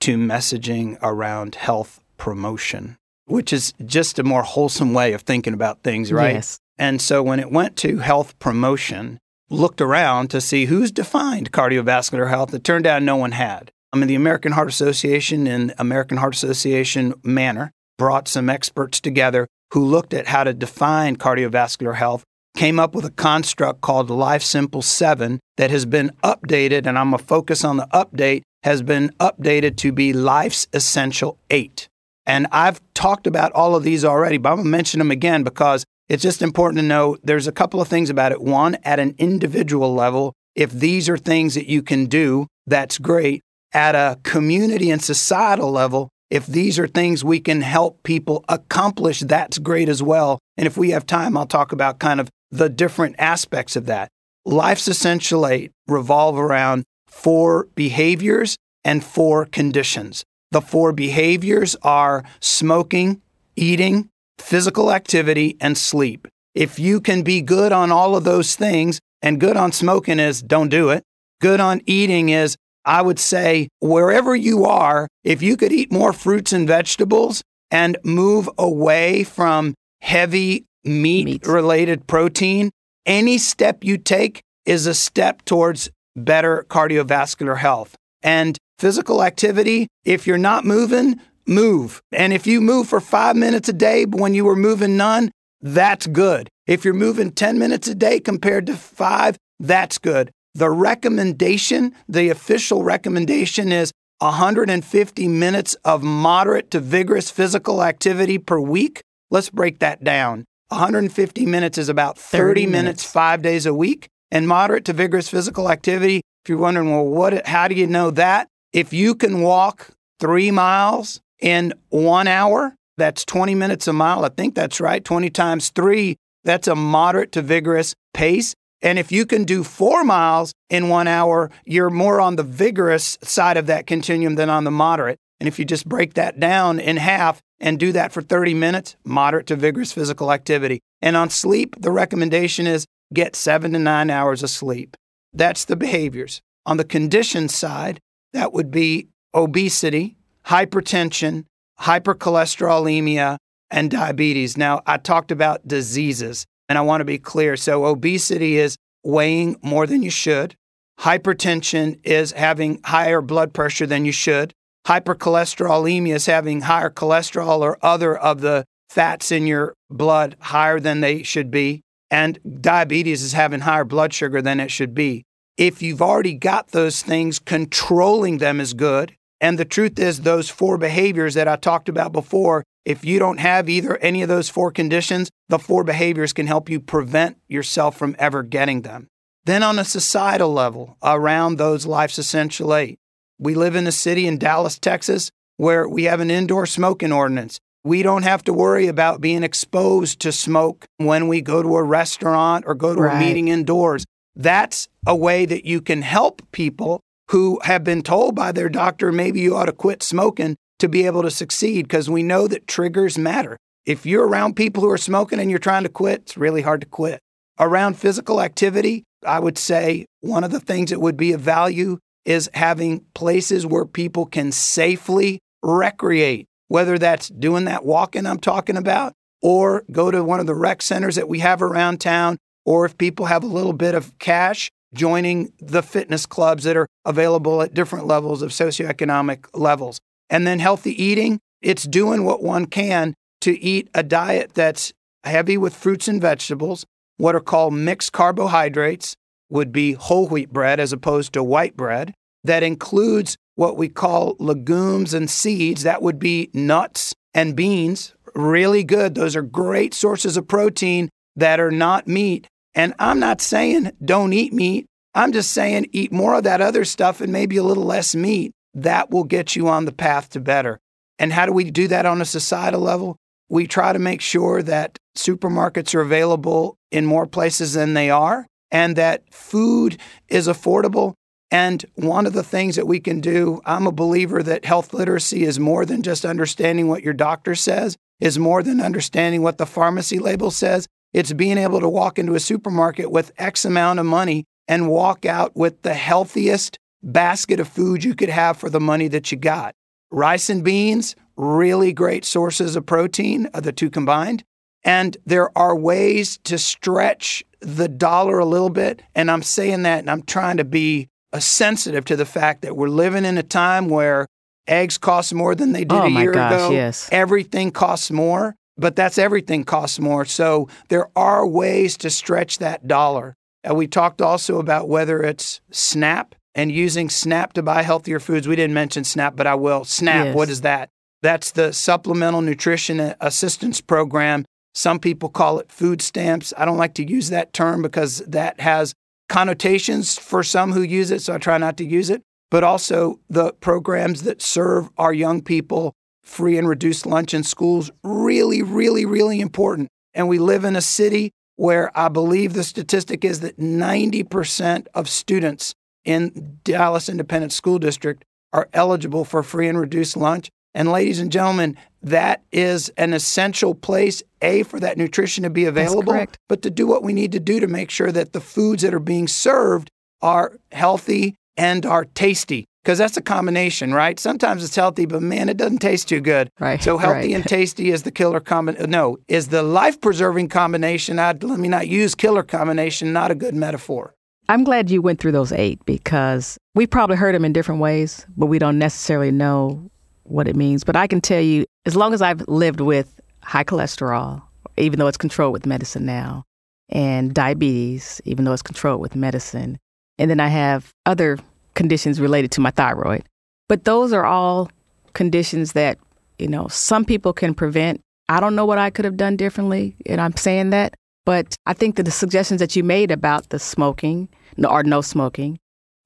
to 0.00 0.18
messaging 0.18 0.98
around 1.02 1.54
health 1.54 2.00
promotion, 2.18 2.97
which 3.28 3.52
is 3.52 3.72
just 3.84 4.18
a 4.18 4.24
more 4.24 4.42
wholesome 4.42 4.94
way 4.94 5.12
of 5.12 5.22
thinking 5.22 5.54
about 5.54 5.82
things, 5.82 6.12
right? 6.12 6.34
Yes. 6.34 6.58
And 6.78 7.00
so 7.00 7.22
when 7.22 7.40
it 7.40 7.50
went 7.50 7.76
to 7.78 7.98
health 7.98 8.38
promotion, 8.38 9.18
looked 9.50 9.80
around 9.80 10.28
to 10.30 10.40
see 10.40 10.66
who's 10.66 10.90
defined 10.92 11.52
cardiovascular 11.52 12.28
health. 12.28 12.54
It 12.54 12.64
turned 12.64 12.86
out 12.86 13.02
no 13.02 13.16
one 13.16 13.32
had. 13.32 13.70
I 13.92 13.96
mean, 13.96 14.08
the 14.08 14.14
American 14.14 14.52
Heart 14.52 14.68
Association 14.68 15.46
and 15.46 15.74
American 15.78 16.18
Heart 16.18 16.34
Association 16.34 17.14
manner 17.22 17.72
brought 17.96 18.28
some 18.28 18.50
experts 18.50 19.00
together 19.00 19.46
who 19.72 19.84
looked 19.84 20.14
at 20.14 20.28
how 20.28 20.44
to 20.44 20.54
define 20.54 21.16
cardiovascular 21.16 21.96
health, 21.96 22.24
came 22.56 22.78
up 22.78 22.94
with 22.94 23.04
a 23.04 23.10
construct 23.10 23.80
called 23.80 24.10
Life's 24.10 24.46
Simple 24.46 24.82
7 24.82 25.40
that 25.56 25.70
has 25.70 25.86
been 25.86 26.10
updated, 26.22 26.86
and 26.86 26.98
I'm 26.98 27.10
going 27.10 27.18
to 27.18 27.24
focus 27.24 27.64
on 27.64 27.76
the 27.76 27.88
update, 27.92 28.42
has 28.62 28.82
been 28.82 29.10
updated 29.20 29.76
to 29.76 29.92
be 29.92 30.12
Life's 30.12 30.66
Essential 30.72 31.38
8. 31.50 31.88
And 32.28 32.46
I've 32.52 32.80
talked 32.92 33.26
about 33.26 33.52
all 33.52 33.74
of 33.74 33.82
these 33.82 34.04
already, 34.04 34.36
but 34.36 34.50
I'm 34.50 34.56
going 34.56 34.66
to 34.66 34.70
mention 34.70 34.98
them 34.98 35.10
again 35.10 35.42
because 35.42 35.84
it's 36.10 36.22
just 36.22 36.42
important 36.42 36.78
to 36.78 36.86
know 36.86 37.16
there's 37.24 37.46
a 37.46 37.52
couple 37.52 37.80
of 37.80 37.88
things 37.88 38.10
about 38.10 38.32
it. 38.32 38.42
One, 38.42 38.76
at 38.84 39.00
an 39.00 39.14
individual 39.16 39.94
level, 39.94 40.34
if 40.54 40.70
these 40.70 41.08
are 41.08 41.16
things 41.16 41.54
that 41.54 41.68
you 41.68 41.82
can 41.82 42.04
do, 42.04 42.46
that's 42.66 42.98
great. 42.98 43.40
At 43.72 43.94
a 43.94 44.18
community 44.24 44.90
and 44.90 45.02
societal 45.02 45.72
level, 45.72 46.10
if 46.30 46.46
these 46.46 46.78
are 46.78 46.86
things 46.86 47.24
we 47.24 47.40
can 47.40 47.62
help 47.62 48.02
people 48.02 48.44
accomplish, 48.46 49.20
that's 49.20 49.56
great 49.56 49.88
as 49.88 50.02
well. 50.02 50.38
And 50.58 50.66
if 50.66 50.76
we 50.76 50.90
have 50.90 51.06
time, 51.06 51.34
I'll 51.34 51.46
talk 51.46 51.72
about 51.72 51.98
kind 51.98 52.20
of 52.20 52.28
the 52.50 52.68
different 52.68 53.16
aspects 53.18 53.74
of 53.74 53.86
that. 53.86 54.10
Life's 54.44 54.86
Essential 54.86 55.46
Eight 55.46 55.72
revolve 55.86 56.38
around 56.38 56.84
four 57.06 57.68
behaviors 57.74 58.56
and 58.84 59.02
four 59.02 59.46
conditions. 59.46 60.24
The 60.50 60.60
four 60.60 60.92
behaviors 60.92 61.76
are 61.82 62.24
smoking, 62.40 63.20
eating, 63.56 64.08
physical 64.38 64.92
activity, 64.92 65.56
and 65.60 65.76
sleep. 65.76 66.26
If 66.54 66.78
you 66.78 67.00
can 67.00 67.22
be 67.22 67.42
good 67.42 67.72
on 67.72 67.92
all 67.92 68.16
of 68.16 68.24
those 68.24 68.56
things, 68.56 68.98
and 69.20 69.40
good 69.40 69.56
on 69.56 69.72
smoking 69.72 70.18
is 70.18 70.42
don't 70.42 70.68
do 70.68 70.90
it, 70.90 71.02
good 71.40 71.60
on 71.60 71.82
eating 71.86 72.28
is, 72.30 72.56
I 72.84 73.02
would 73.02 73.18
say, 73.18 73.68
wherever 73.80 74.34
you 74.34 74.64
are, 74.64 75.08
if 75.24 75.42
you 75.42 75.56
could 75.56 75.72
eat 75.72 75.92
more 75.92 76.12
fruits 76.12 76.52
and 76.52 76.66
vegetables 76.66 77.42
and 77.70 77.98
move 78.02 78.48
away 78.56 79.24
from 79.24 79.74
heavy 80.00 80.64
meat 80.84 81.46
related 81.46 82.06
protein, 82.06 82.70
any 83.04 83.38
step 83.38 83.84
you 83.84 83.98
take 83.98 84.40
is 84.64 84.86
a 84.86 84.94
step 84.94 85.44
towards 85.44 85.90
better 86.16 86.64
cardiovascular 86.68 87.58
health. 87.58 87.94
And 88.22 88.56
physical 88.78 89.22
activity, 89.22 89.88
if 90.04 90.26
you're 90.26 90.38
not 90.38 90.64
moving, 90.64 91.20
move. 91.46 92.00
And 92.12 92.32
if 92.32 92.46
you 92.46 92.60
move 92.60 92.88
for 92.88 93.00
five 93.00 93.36
minutes 93.36 93.68
a 93.68 93.72
day, 93.72 94.04
but 94.04 94.20
when 94.20 94.34
you 94.34 94.44
were 94.44 94.56
moving 94.56 94.96
none, 94.96 95.30
that's 95.60 96.06
good. 96.06 96.48
If 96.66 96.84
you're 96.84 96.94
moving 96.94 97.32
10 97.32 97.58
minutes 97.58 97.88
a 97.88 97.94
day 97.94 98.20
compared 98.20 98.66
to 98.66 98.76
five, 98.76 99.36
that's 99.58 99.98
good. 99.98 100.30
The 100.54 100.70
recommendation, 100.70 101.94
the 102.08 102.28
official 102.30 102.82
recommendation 102.82 103.72
is 103.72 103.90
150 104.20 105.28
minutes 105.28 105.74
of 105.84 106.02
moderate 106.02 106.70
to 106.72 106.80
vigorous 106.80 107.30
physical 107.30 107.82
activity 107.82 108.38
per 108.38 108.60
week. 108.60 109.00
Let's 109.30 109.50
break 109.50 109.78
that 109.80 110.02
down. 110.04 110.44
150 110.68 111.46
minutes 111.46 111.78
is 111.78 111.88
about 111.88 112.18
30, 112.18 112.38
30 112.38 112.66
minutes, 112.66 112.74
minutes. 112.74 113.04
five 113.04 113.42
days 113.42 113.66
a 113.66 113.74
week. 113.74 114.08
And 114.30 114.46
moderate 114.46 114.84
to 114.86 114.92
vigorous 114.92 115.28
physical 115.28 115.70
activity, 115.70 116.20
If 116.44 116.50
you're 116.50 116.58
wondering, 116.58 116.90
well, 116.90 117.06
what, 117.06 117.46
how 117.46 117.68
do 117.68 117.74
you 117.74 117.86
know 117.86 118.10
that? 118.10 118.48
If 118.72 118.92
you 118.92 119.14
can 119.14 119.40
walk 119.40 119.90
three 120.20 120.50
miles 120.50 121.20
in 121.40 121.72
one 121.88 122.28
hour, 122.28 122.74
that's 122.96 123.24
20 123.24 123.54
minutes 123.54 123.88
a 123.88 123.92
mile. 123.92 124.24
I 124.24 124.28
think 124.28 124.54
that's 124.54 124.80
right. 124.80 125.02
20 125.02 125.30
times 125.30 125.70
three, 125.70 126.16
that's 126.44 126.68
a 126.68 126.74
moderate 126.74 127.32
to 127.32 127.42
vigorous 127.42 127.94
pace. 128.12 128.54
And 128.82 128.98
if 128.98 129.10
you 129.10 129.26
can 129.26 129.44
do 129.44 129.64
four 129.64 130.04
miles 130.04 130.52
in 130.70 130.88
one 130.88 131.08
hour, 131.08 131.50
you're 131.64 131.90
more 131.90 132.20
on 132.20 132.36
the 132.36 132.42
vigorous 132.42 133.18
side 133.22 133.56
of 133.56 133.66
that 133.66 133.86
continuum 133.86 134.34
than 134.34 134.50
on 134.50 134.64
the 134.64 134.70
moderate. 134.70 135.18
And 135.40 135.48
if 135.48 135.58
you 135.58 135.64
just 135.64 135.88
break 135.88 136.14
that 136.14 136.38
down 136.38 136.78
in 136.80 136.96
half 136.96 137.40
and 137.60 137.78
do 137.78 137.92
that 137.92 138.12
for 138.12 138.22
30 138.22 138.54
minutes, 138.54 138.96
moderate 139.04 139.46
to 139.48 139.56
vigorous 139.56 139.92
physical 139.92 140.32
activity. 140.32 140.80
And 141.00 141.16
on 141.16 141.30
sleep, 141.30 141.76
the 141.80 141.90
recommendation 141.90 142.66
is 142.66 142.86
get 143.14 143.34
seven 143.34 143.72
to 143.72 143.78
nine 143.78 144.10
hours 144.10 144.42
of 144.42 144.50
sleep. 144.50 144.96
That's 145.32 145.64
the 145.64 145.76
behaviors. 145.76 146.40
On 146.66 146.76
the 146.76 146.84
condition 146.84 147.48
side, 147.48 148.00
that 148.32 148.52
would 148.52 148.70
be 148.70 149.08
obesity, 149.34 150.16
hypertension, 150.46 151.44
hypercholesterolemia, 151.80 153.36
and 153.70 153.90
diabetes. 153.90 154.56
Now, 154.56 154.82
I 154.86 154.96
talked 154.96 155.30
about 155.30 155.66
diseases. 155.66 156.46
And 156.68 156.76
I 156.76 156.82
want 156.82 157.00
to 157.00 157.06
be 157.06 157.18
clear. 157.18 157.56
So, 157.56 157.86
obesity 157.86 158.58
is 158.58 158.76
weighing 159.02 159.56
more 159.62 159.86
than 159.86 160.02
you 160.02 160.10
should. 160.10 160.54
Hypertension 161.00 161.98
is 162.04 162.32
having 162.32 162.80
higher 162.84 163.22
blood 163.22 163.54
pressure 163.54 163.86
than 163.86 164.04
you 164.04 164.12
should. 164.12 164.52
Hypercholesterolemia 164.86 166.14
is 166.14 166.26
having 166.26 166.62
higher 166.62 166.90
cholesterol 166.90 167.60
or 167.60 167.78
other 167.82 168.16
of 168.16 168.40
the 168.40 168.64
fats 168.90 169.30
in 169.32 169.46
your 169.46 169.74
blood 169.90 170.36
higher 170.40 170.80
than 170.80 171.00
they 171.00 171.22
should 171.22 171.50
be. 171.50 171.82
And 172.10 172.38
diabetes 172.60 173.22
is 173.22 173.32
having 173.32 173.60
higher 173.60 173.84
blood 173.84 174.12
sugar 174.12 174.42
than 174.42 174.60
it 174.60 174.70
should 174.70 174.94
be. 174.94 175.24
If 175.58 175.82
you've 175.82 176.00
already 176.00 176.34
got 176.34 176.68
those 176.68 177.02
things, 177.02 177.40
controlling 177.40 178.38
them 178.38 178.60
is 178.60 178.72
good. 178.72 179.16
And 179.40 179.58
the 179.58 179.64
truth 179.64 179.98
is, 179.98 180.20
those 180.20 180.48
four 180.48 180.78
behaviors 180.78 181.34
that 181.34 181.48
I 181.48 181.56
talked 181.56 181.88
about 181.88 182.12
before 182.12 182.64
if 182.84 183.04
you 183.04 183.18
don't 183.18 183.38
have 183.38 183.68
either 183.68 183.98
any 183.98 184.22
of 184.22 184.30
those 184.30 184.48
four 184.48 184.70
conditions, 184.70 185.28
the 185.50 185.58
four 185.58 185.84
behaviors 185.84 186.32
can 186.32 186.46
help 186.46 186.70
you 186.70 186.80
prevent 186.80 187.36
yourself 187.46 187.98
from 187.98 188.16
ever 188.18 188.42
getting 188.42 188.80
them. 188.80 189.08
Then, 189.44 189.62
on 189.62 189.78
a 189.78 189.84
societal 189.84 190.54
level, 190.54 190.96
around 191.02 191.56
those 191.56 191.84
life's 191.84 192.16
essential 192.16 192.74
eight, 192.74 192.98
we 193.38 193.54
live 193.54 193.76
in 193.76 193.86
a 193.86 193.92
city 193.92 194.26
in 194.26 194.38
Dallas, 194.38 194.78
Texas, 194.78 195.30
where 195.58 195.86
we 195.86 196.04
have 196.04 196.20
an 196.20 196.30
indoor 196.30 196.64
smoking 196.64 197.12
ordinance. 197.12 197.60
We 197.84 198.02
don't 198.02 198.22
have 198.22 198.42
to 198.44 198.54
worry 198.54 198.86
about 198.86 199.20
being 199.20 199.42
exposed 199.42 200.20
to 200.20 200.32
smoke 200.32 200.86
when 200.96 201.28
we 201.28 201.42
go 201.42 201.62
to 201.62 201.76
a 201.76 201.82
restaurant 201.82 202.64
or 202.66 202.74
go 202.74 202.94
to 202.94 203.02
right. 203.02 203.16
a 203.16 203.20
meeting 203.20 203.48
indoors. 203.48 204.06
That's 204.38 204.88
a 205.04 205.16
way 205.16 205.44
that 205.46 205.66
you 205.66 205.80
can 205.80 206.02
help 206.02 206.42
people 206.52 207.00
who 207.30 207.60
have 207.64 207.84
been 207.84 208.02
told 208.02 208.34
by 208.34 208.52
their 208.52 208.68
doctor, 208.68 209.12
maybe 209.12 209.40
you 209.40 209.56
ought 209.56 209.66
to 209.66 209.72
quit 209.72 210.02
smoking 210.02 210.56
to 210.78 210.88
be 210.88 211.04
able 211.06 211.22
to 211.22 211.30
succeed 211.30 211.82
because 211.82 212.08
we 212.08 212.22
know 212.22 212.46
that 212.46 212.68
triggers 212.68 213.18
matter. 213.18 213.56
If 213.84 214.06
you're 214.06 214.26
around 214.26 214.54
people 214.54 214.82
who 214.82 214.90
are 214.90 214.96
smoking 214.96 215.40
and 215.40 215.50
you're 215.50 215.58
trying 215.58 215.82
to 215.82 215.88
quit, 215.88 216.22
it's 216.22 216.36
really 216.36 216.62
hard 216.62 216.80
to 216.82 216.86
quit. 216.86 217.20
Around 217.58 217.98
physical 217.98 218.40
activity, 218.40 219.02
I 219.26 219.40
would 219.40 219.58
say 219.58 220.06
one 220.20 220.44
of 220.44 220.52
the 220.52 220.60
things 220.60 220.90
that 220.90 221.00
would 221.00 221.16
be 221.16 221.32
of 221.32 221.40
value 221.40 221.98
is 222.24 222.48
having 222.54 223.04
places 223.14 223.66
where 223.66 223.86
people 223.86 224.26
can 224.26 224.52
safely 224.52 225.40
recreate, 225.62 226.46
whether 226.68 226.96
that's 226.96 227.28
doing 227.28 227.64
that 227.64 227.84
walking 227.84 228.26
I'm 228.26 228.38
talking 228.38 228.76
about, 228.76 229.14
or 229.42 229.84
go 229.90 230.10
to 230.10 230.22
one 230.22 230.38
of 230.38 230.46
the 230.46 230.54
rec 230.54 230.82
centers 230.82 231.16
that 231.16 231.28
we 231.28 231.40
have 231.40 231.62
around 231.62 232.00
town, 232.00 232.38
or 232.68 232.84
if 232.84 232.98
people 232.98 233.24
have 233.24 233.42
a 233.42 233.46
little 233.46 233.72
bit 233.72 233.94
of 233.94 234.12
cash, 234.18 234.70
joining 234.92 235.50
the 235.58 235.82
fitness 235.82 236.26
clubs 236.26 236.64
that 236.64 236.76
are 236.76 236.86
available 237.06 237.62
at 237.62 237.72
different 237.72 238.06
levels 238.06 238.42
of 238.42 238.50
socioeconomic 238.50 239.46
levels. 239.54 239.98
And 240.28 240.46
then 240.46 240.58
healthy 240.58 241.02
eating, 241.02 241.40
it's 241.62 241.84
doing 241.84 242.24
what 242.24 242.42
one 242.42 242.66
can 242.66 243.14
to 243.40 243.58
eat 243.58 243.88
a 243.94 244.02
diet 244.02 244.52
that's 244.52 244.92
heavy 245.24 245.56
with 245.56 245.74
fruits 245.74 246.08
and 246.08 246.20
vegetables. 246.20 246.84
What 247.16 247.34
are 247.34 247.40
called 247.40 247.72
mixed 247.72 248.12
carbohydrates 248.12 249.16
would 249.48 249.72
be 249.72 249.94
whole 249.94 250.28
wheat 250.28 250.52
bread 250.52 250.78
as 250.78 250.92
opposed 250.92 251.32
to 251.32 251.42
white 251.42 251.74
bread. 251.74 252.12
That 252.44 252.62
includes 252.62 253.38
what 253.54 253.78
we 253.78 253.88
call 253.88 254.36
legumes 254.38 255.14
and 255.14 255.30
seeds. 255.30 255.84
That 255.84 256.02
would 256.02 256.18
be 256.18 256.50
nuts 256.52 257.14
and 257.32 257.56
beans. 257.56 258.14
Really 258.34 258.84
good. 258.84 259.14
Those 259.14 259.36
are 259.36 259.42
great 259.42 259.94
sources 259.94 260.36
of 260.36 260.46
protein 260.46 261.08
that 261.34 261.60
are 261.60 261.70
not 261.70 262.06
meat. 262.06 262.46
And 262.78 262.94
I'm 263.00 263.18
not 263.18 263.40
saying 263.40 263.90
don't 264.02 264.32
eat 264.32 264.52
meat. 264.52 264.86
I'm 265.12 265.32
just 265.32 265.50
saying 265.50 265.88
eat 265.90 266.12
more 266.12 266.34
of 266.34 266.44
that 266.44 266.60
other 266.60 266.84
stuff 266.84 267.20
and 267.20 267.32
maybe 267.32 267.56
a 267.56 267.64
little 267.64 267.84
less 267.84 268.14
meat 268.14 268.52
that 268.72 269.10
will 269.10 269.24
get 269.24 269.56
you 269.56 269.66
on 269.66 269.84
the 269.84 269.92
path 269.92 270.30
to 270.30 270.40
better. 270.40 270.78
And 271.18 271.32
how 271.32 271.44
do 271.44 271.52
we 271.52 271.72
do 271.72 271.88
that 271.88 272.06
on 272.06 272.20
a 272.20 272.24
societal 272.24 272.80
level? 272.80 273.16
We 273.48 273.66
try 273.66 273.92
to 273.92 273.98
make 273.98 274.20
sure 274.20 274.62
that 274.62 274.96
supermarkets 275.16 275.92
are 275.92 276.02
available 276.02 276.76
in 276.92 277.04
more 277.04 277.26
places 277.26 277.72
than 277.72 277.94
they 277.94 278.10
are 278.10 278.46
and 278.70 278.94
that 278.94 279.34
food 279.34 279.98
is 280.28 280.46
affordable. 280.46 281.14
And 281.50 281.84
one 281.96 282.26
of 282.26 282.32
the 282.32 282.44
things 282.44 282.76
that 282.76 282.86
we 282.86 283.00
can 283.00 283.20
do, 283.20 283.60
I'm 283.64 283.88
a 283.88 283.92
believer 283.92 284.40
that 284.44 284.64
health 284.64 284.94
literacy 284.94 285.42
is 285.42 285.58
more 285.58 285.84
than 285.84 286.04
just 286.04 286.24
understanding 286.24 286.86
what 286.86 287.02
your 287.02 287.14
doctor 287.14 287.56
says, 287.56 287.96
is 288.20 288.38
more 288.38 288.62
than 288.62 288.80
understanding 288.80 289.42
what 289.42 289.58
the 289.58 289.66
pharmacy 289.66 290.20
label 290.20 290.52
says. 290.52 290.86
It's 291.12 291.32
being 291.32 291.58
able 291.58 291.80
to 291.80 291.88
walk 291.88 292.18
into 292.18 292.34
a 292.34 292.40
supermarket 292.40 293.10
with 293.10 293.32
X 293.38 293.64
amount 293.64 293.98
of 293.98 294.06
money 294.06 294.44
and 294.66 294.88
walk 294.88 295.24
out 295.24 295.56
with 295.56 295.82
the 295.82 295.94
healthiest, 295.94 296.78
basket 297.02 297.60
of 297.60 297.68
food 297.68 298.04
you 298.04 298.14
could 298.14 298.28
have 298.28 298.56
for 298.56 298.68
the 298.68 298.80
money 298.80 299.08
that 299.08 299.30
you 299.30 299.38
got. 299.38 299.74
Rice 300.10 300.50
and 300.50 300.64
beans, 300.64 301.14
really 301.36 301.92
great 301.92 302.24
sources 302.24 302.76
of 302.76 302.84
protein, 302.86 303.48
the 303.54 303.72
two 303.72 303.90
combined. 303.90 304.42
And 304.84 305.16
there 305.24 305.56
are 305.56 305.76
ways 305.76 306.38
to 306.44 306.58
stretch 306.58 307.44
the 307.60 307.88
dollar 307.88 308.38
a 308.38 308.44
little 308.44 308.70
bit. 308.70 309.02
And 309.14 309.30
I'm 309.30 309.42
saying 309.42 309.82
that 309.82 310.00
and 310.00 310.10
I'm 310.10 310.22
trying 310.22 310.56
to 310.58 310.64
be 310.64 311.08
sensitive 311.38 312.04
to 312.06 312.16
the 312.16 312.24
fact 312.24 312.62
that 312.62 312.76
we're 312.76 312.88
living 312.88 313.24
in 313.24 313.38
a 313.38 313.42
time 313.42 313.88
where 313.88 314.26
eggs 314.66 314.98
cost 314.98 315.34
more 315.34 315.54
than 315.54 315.72
they 315.72 315.84
did 315.84 315.92
oh 315.92 316.06
a 316.06 316.10
year 316.10 316.32
gosh, 316.32 316.52
ago. 316.52 316.70
Yes. 316.70 317.08
Everything 317.12 317.70
costs 317.70 318.10
more, 318.10 318.54
but 318.78 318.96
that's 318.96 319.18
everything 319.18 319.64
costs 319.64 319.98
more. 319.98 320.24
So 320.24 320.68
there 320.88 321.08
are 321.16 321.46
ways 321.46 321.96
to 321.98 322.10
stretch 322.10 322.58
that 322.58 322.86
dollar. 322.86 323.34
And 323.64 323.76
we 323.76 323.86
talked 323.86 324.22
also 324.22 324.58
about 324.58 324.88
whether 324.88 325.20
it's 325.22 325.60
SNAP 325.70 326.34
and 326.54 326.72
using 326.72 327.10
SNAP 327.10 327.52
to 327.54 327.62
buy 327.62 327.82
healthier 327.82 328.20
foods. 328.20 328.48
We 328.48 328.56
didn't 328.56 328.74
mention 328.74 329.04
SNAP, 329.04 329.36
but 329.36 329.46
I 329.46 329.56
will. 329.56 329.84
SNAP, 329.84 330.26
yes. 330.26 330.34
what 330.34 330.48
is 330.48 330.60
that? 330.62 330.90
That's 331.22 331.50
the 331.50 331.72
Supplemental 331.72 332.40
Nutrition 332.40 333.14
Assistance 333.20 333.80
Program. 333.80 334.44
Some 334.74 335.00
people 335.00 335.28
call 335.28 335.58
it 335.58 335.72
food 335.72 336.00
stamps. 336.00 336.54
I 336.56 336.64
don't 336.64 336.76
like 336.78 336.94
to 336.94 337.08
use 337.08 337.30
that 337.30 337.52
term 337.52 337.82
because 337.82 338.18
that 338.18 338.60
has 338.60 338.94
connotations 339.28 340.16
for 340.16 340.42
some 340.42 340.72
who 340.72 340.82
use 340.82 341.10
it, 341.10 341.20
so 341.20 341.34
I 341.34 341.38
try 341.38 341.58
not 341.58 341.76
to 341.78 341.84
use 341.84 342.10
it. 342.10 342.22
But 342.50 342.64
also 342.64 343.18
the 343.28 343.52
programs 343.54 344.22
that 344.22 344.40
serve 344.40 344.88
our 344.96 345.12
young 345.12 345.42
people 345.42 345.94
free 346.28 346.58
and 346.58 346.68
reduced 346.68 347.06
lunch 347.06 347.34
in 347.34 347.42
schools, 347.42 347.90
really, 348.04 348.62
really, 348.62 349.04
really 349.04 349.40
important. 349.40 349.88
And 350.14 350.28
we 350.28 350.38
live 350.38 350.64
in 350.64 350.76
a 350.76 350.80
city 350.80 351.32
where 351.56 351.90
I 351.98 352.08
believe 352.08 352.52
the 352.52 352.62
statistic 352.62 353.24
is 353.24 353.40
that 353.40 353.58
90% 353.58 354.86
of 354.94 355.08
students 355.08 355.74
in 356.04 356.58
Dallas 356.62 357.08
Independent 357.08 357.52
School 357.52 357.78
District 357.78 358.24
are 358.52 358.68
eligible 358.72 359.24
for 359.24 359.42
free 359.42 359.68
and 359.68 359.78
reduced 359.78 360.16
lunch. 360.16 360.50
And 360.74 360.92
ladies 360.92 361.18
and 361.18 361.32
gentlemen, 361.32 361.76
that 362.02 362.42
is 362.52 362.90
an 362.90 363.12
essential 363.12 363.74
place, 363.74 364.22
A, 364.42 364.62
for 364.62 364.78
that 364.78 364.98
nutrition 364.98 365.42
to 365.42 365.50
be 365.50 365.64
available, 365.64 366.26
but 366.48 366.62
to 366.62 366.70
do 366.70 366.86
what 366.86 367.02
we 367.02 367.12
need 367.12 367.32
to 367.32 367.40
do 367.40 367.58
to 367.58 367.66
make 367.66 367.90
sure 367.90 368.12
that 368.12 368.32
the 368.32 368.40
foods 368.40 368.82
that 368.82 368.94
are 368.94 369.00
being 369.00 369.26
served 369.26 369.90
are 370.22 370.56
healthy 370.70 371.34
and 371.56 371.84
are 371.84 372.04
tasty. 372.04 372.66
Because 372.88 372.96
that's 372.96 373.18
a 373.18 373.20
combination, 373.22 373.92
right? 373.92 374.18
Sometimes 374.18 374.64
it's 374.64 374.74
healthy, 374.74 375.04
but 375.04 375.20
man, 375.20 375.50
it 375.50 375.58
doesn't 375.58 375.80
taste 375.80 376.08
too 376.08 376.22
good. 376.22 376.50
Right. 376.58 376.82
So 376.82 376.96
healthy 376.96 377.18
right. 377.18 377.34
and 377.34 377.44
tasty 377.44 377.90
is 377.90 378.04
the 378.04 378.10
killer 378.10 378.40
combination. 378.40 378.88
No, 378.88 379.18
is 379.28 379.48
the 379.48 379.62
life 379.62 380.00
preserving 380.00 380.48
combination. 380.48 381.18
I'd, 381.18 381.44
let 381.44 381.58
me 381.58 381.68
not 381.68 381.88
use 381.88 382.14
killer 382.14 382.42
combination, 382.42 383.12
not 383.12 383.30
a 383.30 383.34
good 383.34 383.54
metaphor. 383.54 384.14
I'm 384.48 384.64
glad 384.64 384.90
you 384.90 385.02
went 385.02 385.20
through 385.20 385.32
those 385.32 385.52
eight 385.52 385.84
because 385.84 386.56
we 386.74 386.86
probably 386.86 387.16
heard 387.16 387.34
them 387.34 387.44
in 387.44 387.52
different 387.52 387.82
ways, 387.82 388.24
but 388.38 388.46
we 388.46 388.58
don't 388.58 388.78
necessarily 388.78 389.32
know 389.32 389.90
what 390.22 390.48
it 390.48 390.56
means. 390.56 390.82
But 390.82 390.96
I 390.96 391.06
can 391.06 391.20
tell 391.20 391.42
you, 391.42 391.66
as 391.84 391.94
long 391.94 392.14
as 392.14 392.22
I've 392.22 392.40
lived 392.48 392.80
with 392.80 393.20
high 393.42 393.64
cholesterol, 393.64 394.40
even 394.78 394.98
though 394.98 395.08
it's 395.08 395.18
controlled 395.18 395.52
with 395.52 395.66
medicine 395.66 396.06
now, 396.06 396.44
and 396.88 397.34
diabetes, 397.34 398.22
even 398.24 398.46
though 398.46 398.54
it's 398.54 398.62
controlled 398.62 399.02
with 399.02 399.14
medicine, 399.14 399.78
and 400.18 400.30
then 400.30 400.40
I 400.40 400.48
have 400.48 400.94
other 401.04 401.38
conditions 401.78 402.20
related 402.20 402.50
to 402.50 402.60
my 402.60 402.72
thyroid. 402.72 403.22
But 403.68 403.84
those 403.84 404.12
are 404.12 404.26
all 404.26 404.70
conditions 405.14 405.72
that, 405.72 405.96
you 406.38 406.48
know, 406.48 406.68
some 406.68 407.04
people 407.04 407.32
can 407.32 407.54
prevent. 407.54 408.00
I 408.28 408.40
don't 408.40 408.56
know 408.56 408.66
what 408.66 408.78
I 408.78 408.90
could 408.90 409.06
have 409.06 409.16
done 409.16 409.36
differently, 409.36 409.94
and 410.04 410.20
I'm 410.20 410.36
saying 410.36 410.70
that. 410.70 410.94
But 411.24 411.54
I 411.64 411.74
think 411.74 411.96
that 411.96 412.02
the 412.02 412.10
suggestions 412.10 412.60
that 412.60 412.74
you 412.76 412.82
made 412.84 413.10
about 413.10 413.48
the 413.50 413.58
smoking 413.58 414.28
or 414.62 414.82
no 414.82 415.00
smoking, 415.00 415.58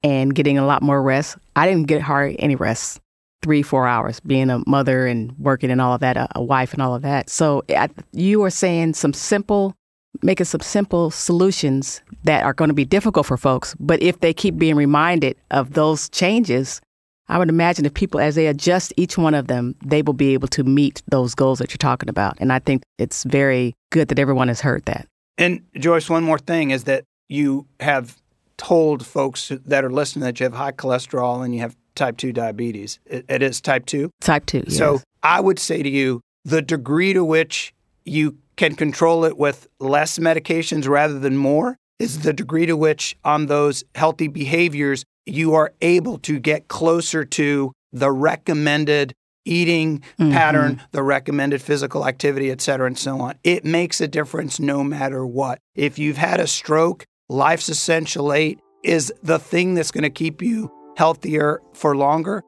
and 0.03 0.35
getting 0.35 0.57
a 0.57 0.65
lot 0.65 0.81
more 0.83 1.01
rest. 1.01 1.37
I 1.55 1.67
didn't 1.67 1.87
get 1.87 2.01
hardly 2.01 2.39
any 2.39 2.55
rest, 2.55 2.99
three, 3.41 3.61
four 3.61 3.87
hours, 3.87 4.19
being 4.19 4.49
a 4.49 4.61
mother 4.67 5.07
and 5.07 5.33
working 5.39 5.71
and 5.71 5.81
all 5.81 5.93
of 5.93 6.01
that, 6.01 6.17
a, 6.17 6.27
a 6.35 6.43
wife 6.43 6.73
and 6.73 6.81
all 6.81 6.93
of 6.93 7.01
that. 7.03 7.29
So 7.29 7.63
I, 7.69 7.89
you 8.11 8.43
are 8.43 8.49
saying 8.49 8.93
some 8.93 9.13
simple, 9.13 9.73
making 10.21 10.45
some 10.45 10.61
simple 10.61 11.11
solutions 11.11 12.01
that 12.23 12.43
are 12.43 12.53
going 12.53 12.69
to 12.69 12.73
be 12.73 12.85
difficult 12.85 13.25
for 13.25 13.37
folks. 13.37 13.75
But 13.79 14.01
if 14.01 14.19
they 14.19 14.33
keep 14.33 14.57
being 14.57 14.75
reminded 14.75 15.37
of 15.51 15.73
those 15.73 16.09
changes, 16.09 16.81
I 17.27 17.37
would 17.37 17.49
imagine 17.49 17.85
if 17.85 17.93
people, 17.93 18.19
as 18.19 18.35
they 18.35 18.47
adjust 18.47 18.93
each 18.97 19.17
one 19.17 19.33
of 19.33 19.47
them, 19.47 19.75
they 19.83 20.01
will 20.01 20.13
be 20.13 20.33
able 20.33 20.47
to 20.49 20.63
meet 20.63 21.01
those 21.07 21.33
goals 21.35 21.59
that 21.59 21.71
you're 21.71 21.77
talking 21.77 22.09
about. 22.09 22.37
And 22.39 22.51
I 22.51 22.59
think 22.59 22.83
it's 22.97 23.23
very 23.23 23.73
good 23.91 24.09
that 24.09 24.19
everyone 24.19 24.49
has 24.49 24.61
heard 24.61 24.85
that. 24.85 25.07
And 25.37 25.61
Joyce, 25.75 26.09
one 26.09 26.23
more 26.23 26.37
thing 26.37 26.71
is 26.71 26.83
that 26.83 27.05
you 27.29 27.65
have 27.79 28.21
told 28.57 29.05
folks 29.05 29.51
that 29.65 29.83
are 29.83 29.89
listening 29.89 30.23
that 30.23 30.39
you 30.39 30.43
have 30.43 30.53
high 30.53 30.71
cholesterol 30.71 31.43
and 31.43 31.55
you 31.55 31.61
have 31.61 31.75
type 31.95 32.17
2 32.17 32.33
diabetes. 32.33 32.99
it, 33.05 33.25
it 33.29 33.41
is 33.41 33.61
type 33.61 33.85
2? 33.85 34.09
Type 34.21 34.45
2, 34.45 34.65
yes. 34.67 34.77
So 34.77 35.01
I 35.21 35.39
would 35.39 35.59
say 35.59 35.81
to 35.81 35.89
you 35.89 36.21
the 36.45 36.61
degree 36.61 37.13
to 37.13 37.23
which 37.23 37.73
you 38.05 38.37
can 38.55 38.75
control 38.75 39.25
it 39.25 39.37
with 39.37 39.67
less 39.79 40.19
medications 40.19 40.87
rather 40.87 41.19
than 41.19 41.37
more 41.37 41.77
is 41.99 42.21
the 42.21 42.33
degree 42.33 42.65
to 42.65 42.75
which 42.75 43.15
on 43.23 43.45
those 43.45 43.83
healthy 43.95 44.27
behaviors 44.27 45.05
you 45.25 45.53
are 45.53 45.73
able 45.81 46.17
to 46.19 46.39
get 46.39 46.67
closer 46.67 47.23
to 47.23 47.71
the 47.91 48.11
recommended 48.11 49.13
eating 49.45 49.99
mm-hmm. 49.99 50.31
pattern, 50.31 50.81
the 50.91 51.03
recommended 51.03 51.61
physical 51.61 52.07
activity, 52.07 52.51
et 52.51 52.61
cetera, 52.61 52.87
and 52.87 52.97
so 52.97 53.19
on. 53.19 53.35
It 53.43 53.65
makes 53.65 54.01
a 54.01 54.07
difference 54.07 54.59
no 54.59 54.83
matter 54.83 55.25
what. 55.25 55.59
If 55.75 55.99
you've 55.99 56.17
had 56.17 56.39
a 56.39 56.47
stroke, 56.47 57.05
Life's 57.29 57.69
Essential 57.69 58.33
8 58.33 58.59
is 58.83 59.13
the 59.21 59.39
thing 59.39 59.73
that's 59.73 59.91
going 59.91 60.03
to 60.03 60.09
keep 60.09 60.41
you 60.41 60.71
healthier 60.97 61.61
for 61.73 61.95
longer. 61.95 62.41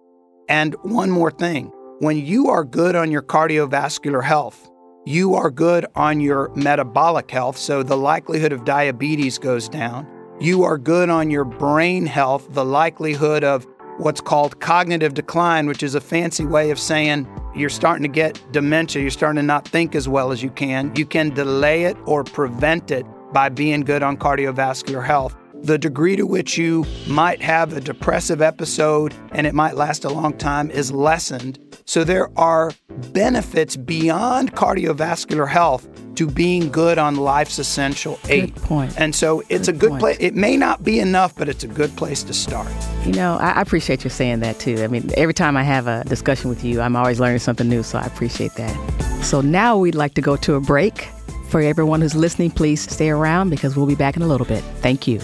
And 0.48 0.76
one 0.84 1.10
more 1.12 1.32
thing 1.32 1.72
when 2.00 2.18
you 2.18 2.50
are 2.50 2.64
good 2.64 2.96
on 2.96 3.10
your 3.12 3.22
cardiovascular 3.22 4.24
health, 4.24 4.70
you 5.06 5.36
are 5.36 5.52
good 5.52 5.86
on 5.96 6.20
your 6.20 6.52
metabolic 6.56 7.30
health, 7.30 7.58
so 7.58 7.84
the 7.84 7.96
likelihood 7.96 8.52
of 8.52 8.66
diabetes 8.66 9.38
goes 9.38 9.70
down. 9.70 10.08
You 10.40 10.64
are 10.64 10.80
good 10.80 11.10
on 11.10 11.30
your 11.30 11.46
brain 11.46 12.08
health, 12.08 12.48
the 12.50 12.66
likelihood 12.66 13.44
of 13.44 13.68
what's 13.98 14.20
called 14.20 14.60
cognitive 14.60 15.14
decline, 15.14 15.68
which 15.68 15.84
is 15.84 15.94
a 15.94 16.02
fancy 16.02 16.44
way 16.44 16.72
of 16.72 16.80
saying 16.80 17.28
you're 17.56 17.70
starting 17.70 18.02
to 18.02 18.10
get 18.10 18.44
dementia, 18.52 19.02
you're 19.02 19.12
starting 19.12 19.38
to 19.38 19.44
not 19.44 19.68
think 19.68 19.94
as 19.94 20.10
well 20.10 20.32
as 20.32 20.42
you 20.42 20.50
can. 20.50 20.92
You 20.96 21.06
can 21.06 21.30
delay 21.30 21.84
it 21.84 21.98
or 22.06 22.24
prevent 22.24 22.90
it 22.90 23.06
by 23.32 23.50
being 23.50 23.82
good 23.82 24.02
on 24.02 24.18
cardiovascular 24.18 25.06
health. 25.06 25.36
The 25.54 25.78
degree 25.78 26.16
to 26.16 26.24
which 26.26 26.58
you 26.58 26.86
might 27.08 27.42
have 27.42 27.74
a 27.74 27.80
depressive 27.80 28.42
episode 28.42 29.14
and 29.32 29.48
it 29.48 29.54
might 29.54 29.76
last 29.76 30.04
a 30.04 30.10
long 30.10 30.38
time 30.38 30.70
is 30.72 30.92
lessened. 30.92 31.60
So 31.88 32.04
there 32.04 32.30
are 32.38 32.72
benefits 33.14 33.78
beyond 33.78 34.54
cardiovascular 34.56 35.48
health 35.48 35.88
to 36.16 36.28
being 36.28 36.72
good 36.72 36.98
on 36.98 37.16
life's 37.16 37.60
essential 37.60 38.20
eight. 38.28 38.56
Good 38.56 38.64
point. 38.64 39.00
And 39.00 39.14
so 39.14 39.44
it's 39.50 39.68
good 39.68 39.76
a 39.76 39.78
good 39.78 40.00
place. 40.00 40.18
It 40.20 40.34
may 40.34 40.58
not 40.58 40.84
be 40.84 41.00
enough, 41.00 41.36
but 41.36 41.48
it's 41.48 41.64
a 41.64 41.68
good 41.68 41.96
place 41.96 42.24
to 42.24 42.34
start. 42.34 42.72
You 43.06 43.14
know, 43.14 43.38
I, 43.38 43.52
I 43.52 43.62
appreciate 43.62 44.04
you 44.04 44.10
saying 44.10 44.40
that 44.40 44.58
too. 44.60 44.84
I 44.84 44.88
mean, 44.88 45.12
every 45.16 45.34
time 45.34 45.56
I 45.56 45.64
have 45.64 45.86
a 45.88 46.04
discussion 46.06 46.50
with 46.50 46.64
you, 46.64 46.82
I'm 46.82 46.96
always 46.96 47.20
learning 47.20 47.40
something 47.40 47.70
new. 47.70 47.84
So 47.84 48.00
I 48.00 48.06
appreciate 48.06 48.54
that. 48.56 49.24
So 49.24 49.42
now 49.42 49.78
we'd 49.78 49.96
like 49.96 50.16
to 50.16 50.22
go 50.22 50.36
to 50.38 50.56
a 50.56 50.62
break. 50.62 51.08
For 51.50 51.62
everyone 51.62 52.02
who's 52.02 52.16
listening, 52.16 52.50
please 52.50 52.82
stay 52.82 53.12
around 53.12 53.52
because 53.52 53.76
we'll 53.76 53.86
be 53.86 53.96
back 53.96 54.16
in 54.16 54.24
a 54.24 54.28
little 54.28 54.48
bit. 54.48 54.64
Thank 54.82 55.08
you. 55.08 55.22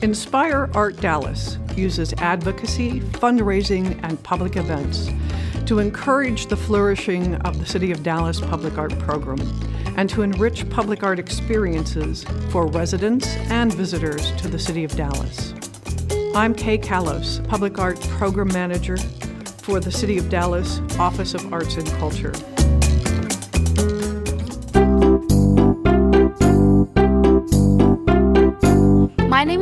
Inspire 0.00 0.70
Art 0.74 1.00
Dallas 1.00 1.58
uses 1.74 2.12
advocacy, 2.18 3.00
fundraising, 3.00 3.98
and 4.04 4.22
public 4.22 4.56
events 4.56 5.10
to 5.66 5.80
encourage 5.80 6.46
the 6.46 6.56
flourishing 6.56 7.34
of 7.42 7.58
the 7.58 7.66
City 7.66 7.90
of 7.90 8.04
Dallas 8.04 8.40
public 8.40 8.78
art 8.78 8.96
program 9.00 9.40
and 9.96 10.08
to 10.08 10.22
enrich 10.22 10.68
public 10.70 11.02
art 11.02 11.18
experiences 11.18 12.24
for 12.50 12.68
residents 12.68 13.26
and 13.50 13.74
visitors 13.74 14.30
to 14.36 14.46
the 14.46 14.58
City 14.58 14.84
of 14.84 14.94
Dallas. 14.94 15.52
I'm 16.32 16.54
Kay 16.54 16.78
Kalos, 16.78 17.46
Public 17.48 17.80
Art 17.80 18.00
Program 18.02 18.48
Manager 18.52 18.98
for 19.62 19.80
the 19.80 19.90
City 19.90 20.16
of 20.16 20.30
Dallas 20.30 20.80
Office 20.96 21.34
of 21.34 21.52
Arts 21.52 21.76
and 21.76 21.88
Culture. 21.94 22.32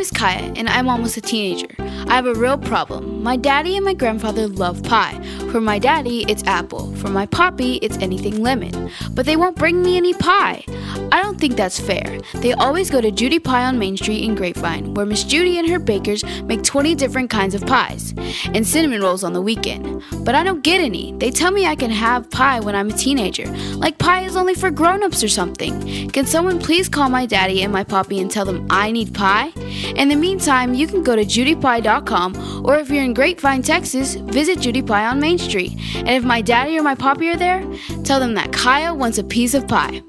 Is 0.07 0.16
Kaya, 0.16 0.53
and 0.57 0.69
I'm 0.69 0.88
almost 0.88 1.16
a 1.16 1.21
teenager. 1.21 1.75
I 1.79 2.14
have 2.14 2.27
a 2.27 2.35
real 2.35 2.59
problem. 2.59 3.23
My 3.23 3.37
daddy 3.37 3.77
and 3.77 3.85
my 3.85 3.95
grandfather 3.95 4.47
love 4.47 4.83
pie. 4.83 5.21
For 5.51 5.61
my 5.61 5.79
daddy, 5.79 6.25
it's 6.29 6.45
apple. 6.45 6.95
For 6.97 7.09
my 7.09 7.27
poppy, 7.27 7.77
it's 7.77 7.99
anything 7.99 8.42
lemon. 8.42 8.90
But 9.12 9.27
they 9.27 9.37
won't 9.37 9.57
bring 9.57 9.83
me 9.83 9.97
any 9.97 10.14
pie. 10.14 10.64
I 11.12 11.23
don't 11.23 11.40
think 11.40 11.57
that's 11.57 11.81
fair. 11.81 12.21
They 12.35 12.53
always 12.53 12.90
go 12.90 13.01
to 13.01 13.11
Judy 13.11 13.38
Pie 13.38 13.64
on 13.64 13.79
Main 13.79 13.97
Street 13.97 14.25
in 14.25 14.35
Grapevine, 14.35 14.95
where 14.95 15.07
Miss 15.07 15.25
Judy 15.25 15.59
and 15.59 15.69
her 15.69 15.79
bakers 15.79 16.25
make 16.42 16.62
20 16.62 16.95
different 16.95 17.31
kinds 17.31 17.55
of 17.55 17.66
pies, 17.66 18.14
and 18.53 18.66
cinnamon 18.66 19.03
rolls 19.03 19.25
on 19.25 19.33
the 19.33 19.42
weekend. 19.42 20.03
But 20.25 20.35
I 20.35 20.42
don't 20.42 20.62
get 20.62 20.81
any. 20.81 21.12
They 21.19 21.31
tell 21.31 21.51
me 21.51 21.66
I 21.66 21.77
can 21.77 21.90
have 21.90 22.31
pie 22.31 22.61
when 22.61 22.75
I'm 22.75 22.90
a 22.90 22.92
teenager, 22.92 23.47
like 23.77 23.99
pie 23.99 24.25
is 24.25 24.37
only 24.37 24.55
for 24.55 24.71
grown 24.71 25.03
ups 25.03 25.23
or 25.23 25.29
something. 25.29 26.11
Can 26.11 26.27
someone 26.27 26.61
please 26.61 26.88
call 26.88 27.09
my 27.09 27.27
daddy 27.27 27.62
and 27.62 27.73
my 27.73 27.85
poppy 27.85 28.21
and 28.21 28.31
tell 28.31 28.45
them 28.45 28.66
I 28.71 28.90
need 28.90 29.14
pie? 29.14 29.53
In 29.97 30.11
the 30.11 30.15
meantime, 30.15 30.75
you 30.75 30.87
can 30.87 31.03
go 31.03 31.17
to 31.17 31.25
judypie.com, 31.25 32.67
or 32.67 32.77
if 32.77 32.91
you're 32.91 33.03
in 33.03 33.15
Grapevine, 33.15 33.63
Texas, 33.63 34.17
visit 34.17 34.61
Judy 34.61 34.83
Pie 34.83 35.07
on 35.07 35.19
Main 35.19 35.39
Street. 35.39 35.73
And 35.95 36.11
if 36.11 36.23
my 36.23 36.43
daddy 36.43 36.79
or 36.79 36.83
my 36.83 36.95
poppy 36.95 37.31
are 37.31 37.37
there, 37.37 37.65
tell 38.05 38.21
them 38.21 38.35
that 38.35 38.53
Kaya 38.53 38.93
wants 38.93 39.17
a 39.17 39.25
piece 39.25 39.55
of 39.55 39.67
pie. 39.67 40.03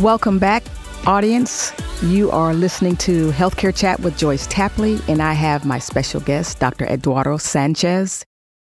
Welcome 0.00 0.38
back, 0.38 0.62
audience. 1.08 1.72
You 2.04 2.30
are 2.30 2.54
listening 2.54 2.96
to 2.98 3.32
Healthcare 3.32 3.74
Chat 3.74 3.98
with 3.98 4.16
Joyce 4.16 4.46
Tapley, 4.46 5.00
and 5.08 5.20
I 5.20 5.32
have 5.32 5.64
my 5.64 5.80
special 5.80 6.20
guest, 6.20 6.60
Dr. 6.60 6.84
Eduardo 6.86 7.36
Sanchez. 7.36 8.24